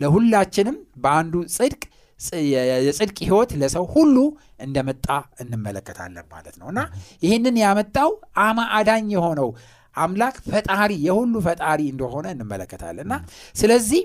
ለሁላችንም 0.00 0.78
በአንዱ 1.04 1.34
ጽድቅ 1.56 1.82
የጽድቅ 2.80 3.16
ህይወት 3.24 3.52
ለሰው 3.60 3.86
ሁሉ 3.94 4.16
እንደመጣ 4.60 5.06
እንመለከታለን 5.42 6.26
ማለት 6.34 6.56
ነው። 6.60 6.66
እና 6.72 6.80
ይህንን 7.22 7.56
ያመጣው 7.62 8.10
አማ 8.44 8.66
አዳኝ 8.76 9.06
የሆነው 9.14 9.48
አምላክ 9.96 10.36
ፈጣሪ 10.48 10.92
የሁሉ 11.06 11.34
ፈጣሪ 11.46 11.80
እንደሆነ 11.92 12.26
እንመለከታለን። 12.34 13.06
እና 13.06 13.14
ስለዚህ 13.56 14.02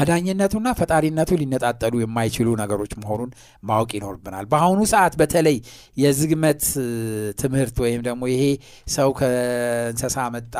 አዳኝነቱና 0.00 0.68
ፈጣሪነቱ 0.78 1.30
ሊነጣጠሉ 1.38 1.94
የማይችሉ 2.00 2.48
ነገሮች 2.60 2.92
መሆኑን 3.00 3.30
ማወቅ 3.62 3.90
ይኖርብናል። 3.96 4.44
በአሁኑ 4.52 4.80
ሰዓት 4.92 5.14
በተለይ 5.20 5.56
የዝግመት 5.96 6.62
ትምህርት 7.40 7.76
ወይም 7.84 8.00
ደግሞ 8.06 8.22
ይሄ 8.32 8.44
ሰው 8.94 9.08
ከእንሰሳ 9.18 10.26
መጣ 10.34 10.54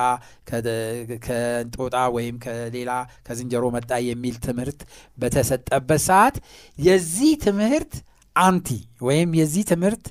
ከእንጦጣ 1.26 1.96
ወይም 2.16 2.36
ከሌላ 2.44 2.90
ከዝንጀሮ 3.26 3.64
መጣ 3.76 4.00
የሚል 4.08 4.36
ትምህርት 4.46 4.82
በተሰጠበት 5.18 6.02
ሰዓት 6.08 6.36
የዚህ 6.78 7.32
ትምህርት 7.46 7.94
አንቲ 8.36 8.68
ወይም 9.02 9.30
የዚህ 9.40 9.64
ትምህርት 9.70 10.04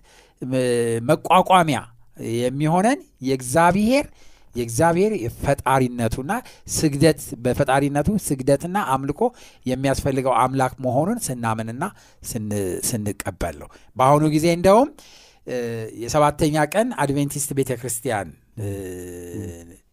መቋቋሚያ 1.10 1.80
የሚሆነን 2.40 3.00
የእግዚአብሔር 3.28 4.06
የእግዚአብሔር 4.56 5.14
ፈጣሪነቱና 5.42 6.32
ስግደት 6.76 7.22
በፈጣሪነቱ 7.44 8.10
ስግደትና 8.26 8.78
አምልኮ 8.94 9.22
የሚያስፈልገው 9.66 10.34
አምላክ 10.44 10.74
መሆኑን 10.86 11.20
ስናምንና 11.26 11.84
ስንቀበል 12.90 13.56
ነው። 13.62 13.70
በአሁኑ 13.98 14.26
ጊዜ 14.36 14.48
እንደውም 14.58 14.90
የሰባተኛ 16.02 16.66
ቀን 16.74 16.88
አድቬንቲስት 17.04 17.52
ቤተ 17.60 17.72
ክርስቲያን 17.82 18.28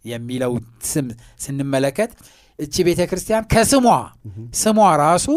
የሚለው 0.07 0.53
ስም 0.91 1.07
ስንመለከት 1.45 2.11
እቺ 2.59 2.85
ቤተ 2.89 3.01
ክርስቲያን 3.11 3.47
ከስሟ 3.53 3.87
ስሟ 4.61 4.79
ራሱ 5.03 5.29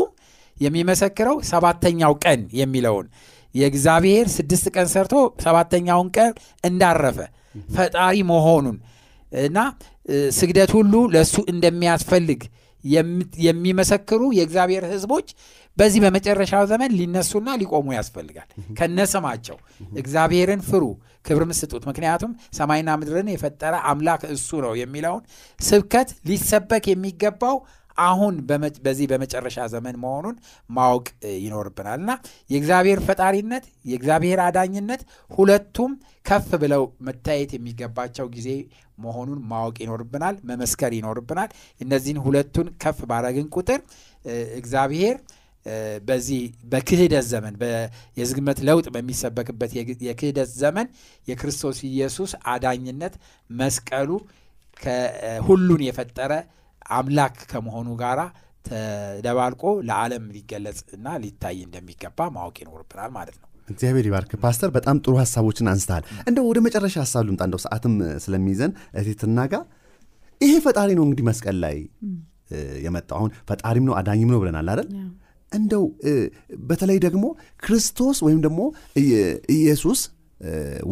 የሚመሰክረው 0.57 1.37
ሰባተኛው 1.49 2.13
ቀን 2.23 2.39
የሚለውን 2.59 3.07
የእግዚአብሔር 3.55 4.25
ስድስት 4.33 4.65
ቀን 4.75 4.87
ሰርቶ 4.93 5.13
ሰባተኛውን 5.43 6.09
ቀን 6.17 6.31
እንዳረፈ 6.63 7.19
ፈጣሪ 7.75 8.15
መሆኑን 8.31 8.77
እና 9.31 9.59
ስግደት 10.37 10.71
ሁሉ 10.77 10.93
ለእሱ 11.13 11.35
እንደሚያስፈልግ 11.51 12.41
የሚመሰክሩ 13.45 14.21
የእግዚአብሔር 14.35 14.83
ሕዝቦች 14.91 15.27
በዚህ 15.77 15.99
በመጨረሻው 16.03 16.63
ዘመን 16.69 16.93
ሊነሱና 16.97 17.49
ሊቆሙ 17.59 17.87
ያስፈልጋል። 17.95 18.47
ከነስማቸው 18.77 19.57
እግዚአብሔርን 19.97 20.61
ፍሩ፣ 20.69 20.83
ክብርም 21.25 21.51
ስጡት፣ 21.59 21.83
ምክንያቱም 21.89 22.31
ሰማይና 22.57 22.89
ምድርን 22.99 23.29
የፈጠረ 23.33 23.75
አምላክ 23.89 24.21
እሱ 24.35 24.49
ነው 24.65 24.73
የሚለውን 24.81 25.23
ስብከት 25.59 26.09
ሊሰበክ 26.29 26.85
የሚገባው 26.91 27.57
አሁን 28.01 28.35
በዚህ 28.85 29.05
በመጨረሻ 29.11 29.67
ዘመን 29.73 29.95
መሆኑን 30.03 30.35
ማወቅ 30.69 31.07
ይኖርብናል 31.39 31.99
እና 32.01 32.11
የእግዚአብሔር 32.49 32.99
ፈጣሪነት 33.07 33.65
የእግዚአብሔር 33.85 34.41
አዳኝነት 34.45 35.01
ሁለቱም 35.31 35.91
ከፍ 36.25 36.49
ብለው 36.63 36.83
መታየት 37.07 37.51
የሚገባቸው 37.55 38.27
ጊዜ 38.35 38.49
መሆኑን 38.97 39.39
ማወቅ 39.51 39.75
ይኖርብናል፣ 39.83 40.35
መመስከር 40.49 40.93
ይኖርብናል። 40.97 41.49
እነዚህን 41.81 42.21
ሁለቱን 42.25 42.69
ከፍ 42.83 42.99
ባረግን 43.09 43.47
ቁጥር 43.55 43.79
እግዚአብሔር 44.59 45.17
በዚህ 46.05 46.41
በክህደት 46.71 47.25
ዘመን 47.31 47.55
የዝግመት 48.17 48.59
ለውጥ 48.67 48.85
በሚሰበክበት 48.93 49.71
የክህደት 50.07 50.49
ዘመን 50.61 50.87
የክርስቶስ 51.27 51.79
ኢየሱስ 51.89 52.31
አዳኝነት 52.47 53.15
መስቀሉ 53.49 54.09
ሁሉን 55.47 55.81
የፈጠረ 55.87 56.31
አምላክ 56.89 57.35
ከመሆኑ 57.51 57.89
ጋር 58.01 58.19
ተደባልቆ 58.65 59.63
ለዓለም 59.87 60.23
ሊገለጽ 60.35 60.79
እና 60.95 61.17
ሊታይ 61.23 61.57
እንደሚገባ 61.65 62.27
ማወቅ 62.35 62.55
ይኖርብናል 62.63 63.11
ማለት 63.17 63.35
ነው። 63.41 63.47
እግዚአብሔር 63.67 64.05
ይባርክ 64.09 64.31
ፓስተር፣ 64.43 64.69
በጣም 64.77 64.97
ጥሩ 65.03 65.13
ሀሳቦችን 65.21 65.69
አንስተሃል። 65.71 66.03
እንደው 66.29 66.45
ወደ 66.49 66.59
መጨረሻ 66.67 66.95
ሀሳብ 67.03 67.23
ልምጣ፣ 67.27 67.41
እንደው 67.47 67.61
ሰዓትም 67.65 67.93
ስለሚይዘን 68.23 68.71
እቴትና 68.99 69.39
ጋር 69.53 69.63
ይሄ 70.41 70.53
ፈጣሪ 70.65 70.89
ነው 70.97 71.03
እንግዲህ 71.07 71.25
መስቀል 71.29 71.57
ላይ 71.63 71.77
የመጣው 72.85 73.17
አሁን 73.19 73.31
ፈጣሪም 73.49 73.85
ነው 73.87 73.93
አዳኝም 73.99 74.29
ነው 74.33 74.39
ብለናል 74.41 74.69
አይደል? 74.73 74.87
እንደው 75.51 75.83
በተለይ 76.69 76.97
ደግሞ 77.05 77.25
ክርስቶስ 77.63 78.17
ወይም 78.25 78.39
ደግሞ 78.45 78.59
ኢየሱስ 79.55 79.99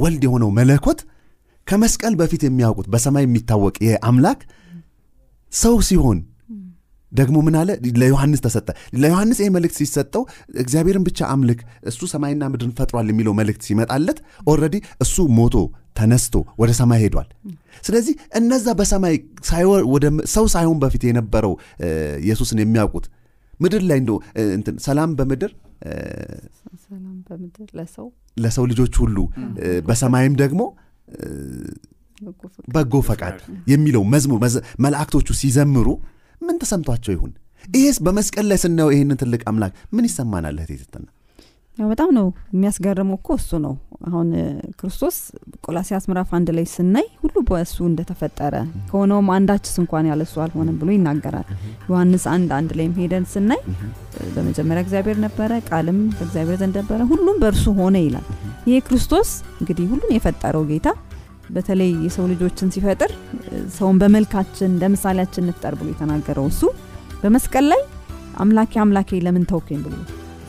ወልድ 0.01 0.23
የሆነው 0.27 0.49
መለኮት 0.57 0.99
ከመስቀል 1.67 2.13
በፊት 2.19 2.41
የሚያውቁት 2.45 2.87
በሰማይ 2.93 3.23
የሚታወቅ 3.25 3.75
የአምላክ 3.87 4.39
ሰው 5.53 5.75
ሲሆን 5.87 6.19
ደግሞ 7.11 7.37
ምን 7.45 7.55
አለ 7.59 7.69
ለዮሐንስ 8.01 8.39
ተሰጠ። 8.45 8.67
ለዮሐንስ 9.01 9.37
ይህ 9.41 9.49
መልእክት 9.55 9.75
ሲሰጠው 9.79 10.23
እግዚአብሔርን 10.63 11.03
ብቻ 11.07 11.19
አምልክ 11.33 11.59
እሱ 11.89 11.99
ሰማይና 12.13 12.49
ምድርን 12.53 12.73
ፈጥሯል 12.79 13.07
የሚለው 13.11 13.33
መልእክት 13.39 13.61
ሲመጣለት 13.67 14.17
already 14.51 14.75
እሱ 15.05 15.15
ሞቶ 15.37 15.55
ተነስቶ 15.99 16.35
ወደ 16.61 16.71
ሰማይ 16.79 16.99
ሄዷል። 17.03 17.29
ስለዚህ 17.83 18.15
እነዛ 18.39 18.67
በሰማይ 18.79 19.15
ሰው 20.35 20.45
ሳይሆን 20.55 20.77
በፊት 20.83 21.05
የነበረው 21.09 21.53
ኢየሱስን 22.23 22.59
የሚያውቁት 22.63 23.07
ምድር 23.59 23.83
ላይ 23.89 23.99
እንደ 24.55 24.69
ሰላም 24.87 25.11
በምድር 25.19 25.51
ለሰው 28.37 28.65
ልጆች 28.71 28.95
ሁሉ 29.03 29.17
በሰማይም 29.87 30.35
ደግሞ 30.43 30.61
በጎ 32.75 33.01
ፈቃድ 33.07 33.37
የሚለው 33.71 34.03
መዝሙር 34.13 34.39
መላእክቶቹ 34.85 35.27
ሲዘምሩ 35.41 35.87
ምን 36.41 36.55
ተሰምቷቸው 36.61 37.11
ይሁን? 37.15 37.31
ይሄስ 37.73 37.97
በመስቀል 38.05 38.45
ላይ 38.49 38.57
ስናየው 38.63 38.91
ይህንን 38.93 39.19
ትልቅ 39.21 39.41
አምላክ 39.49 39.71
ምን 39.93 40.07
ይሰማናል? 40.09 40.57
ያው 41.77 41.87
በጣም 41.91 42.09
ነው 42.17 42.27
የሚያስገርመው 42.53 43.17
እኮ 43.19 43.29
እሱ 43.39 43.49
ነው። 43.65 43.73
አሁን 44.07 44.27
ክርስቶስ 44.79 45.15
ቆላሲያስ 45.65 46.05
ምዕራፍ 46.09 46.29
አንድ 46.37 46.47
ላይ 46.57 46.65
ስናይ 46.73 47.05
ሁሉ 47.21 47.35
በእሱ 47.49 47.77
እንደተፈጠረ 47.89 48.55
ከሆነውም 48.89 49.29
አንዳችስ 49.35 49.75
እንኳን 49.83 50.09
ያለሱ 50.11 50.33
አልሆነም 50.43 50.77
ብሎ 50.81 50.89
ይናገራል። 50.95 51.47
ዮሐንስ 51.89 52.25
አንድ 52.33 52.51
አንድ 52.57 52.71
ላይም 52.79 52.93
ሄደን 52.99 53.25
ስናይ 53.33 53.61
በመጀመሪያ 54.35 54.83
እግዚአብሔር 54.85 55.19
ነበረ፣ 55.25 55.51
ቃልም 55.69 55.99
በእግዚአብሔር 56.17 56.59
ዘንድ 56.63 56.77
ነበረ፣ 56.81 56.99
ሁሉም 57.11 57.37
በእርሱ 57.43 57.65
ሆነ 57.79 57.97
ይላል። 58.05 58.25
ይሄ 58.67 58.79
ክርስቶስ 58.87 59.29
እንግዲህ 59.59 59.85
ሁሉን 59.91 60.13
የፈጠረው 60.17 60.65
ጌታ 60.71 60.87
በተለይ 61.55 61.91
የሰው 62.05 62.25
ልጆችን 62.31 62.71
ሲፈጥር 62.75 63.11
ሰውን 63.77 63.97
በመልካችን 64.01 64.69
እንደ 64.71 64.85
ምሳሌያችን 64.93 65.45
እንፍጠር 65.45 65.75
ብሎ 65.79 65.87
የተናገረው 65.93 66.47
እሱ 66.51 66.61
በመስቀል 67.21 67.65
ላይ 67.71 67.81
አምላኬ 68.43 68.73
አምላኬ 68.83 69.19
ለምን 69.25 69.45
ተውከኝ 69.51 69.79
ብሎ 69.85 69.95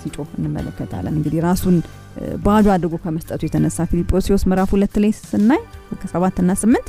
ሲጮህ 0.02 0.28
እንመለከታለን። 0.38 1.14
እንግዲህ 1.18 1.40
ራሱን 1.46 1.76
ባዶ 2.44 2.66
አድርጎ 2.74 2.94
ከመስጠቱ 3.04 3.40
የተነሳ 3.46 3.86
ፊልጶስዮስ 3.90 4.42
ምዕራፍ 4.50 4.70
ሁለት 4.76 4.94
ላይ 5.02 5.12
ስናይ 5.22 5.60
ከሰባትና 6.00 6.52
ስምንት 6.62 6.88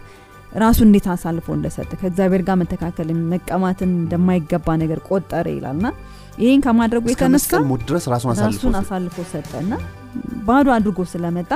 ራሱን 0.56 0.88
እንዴት 0.90 1.08
አሳልፎ 1.14 1.48
እንደሰጠ 1.58 1.90
ከእግዚአብሔር 2.00 2.42
ጋር 2.48 2.56
መተካከል 2.62 3.10
መቀማትን 3.34 3.92
እንደማይገባ 4.00 4.76
ነገር 4.84 5.00
ቆጠረ 5.10 5.48
ይላልና 5.56 5.88
ይህን 6.44 6.62
ከማድረጉ 6.66 7.06
የተነሳ 7.14 7.50
ድረስ 7.90 8.06
ራሱን 8.14 8.76
አሳልፎ 8.82 9.18
ሰጠና 9.34 9.72
ባዶ 10.48 10.68
አድርጎ 10.76 11.00
ስለመጣ 11.12 11.52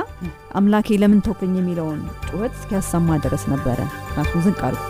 አምላኬ 0.54 0.98
ለምን 1.02 1.22
ተውከኝ 1.26 1.54
የሚለውን 1.58 2.00
ጩኸት 2.26 2.52
እስኪያሰማ 2.58 3.16
ድረስ 3.24 3.44
ነበረ። 3.52 3.78
ራሱን 4.18 4.44
ዝቅ 4.46 4.60
አድርጎ 4.68 4.82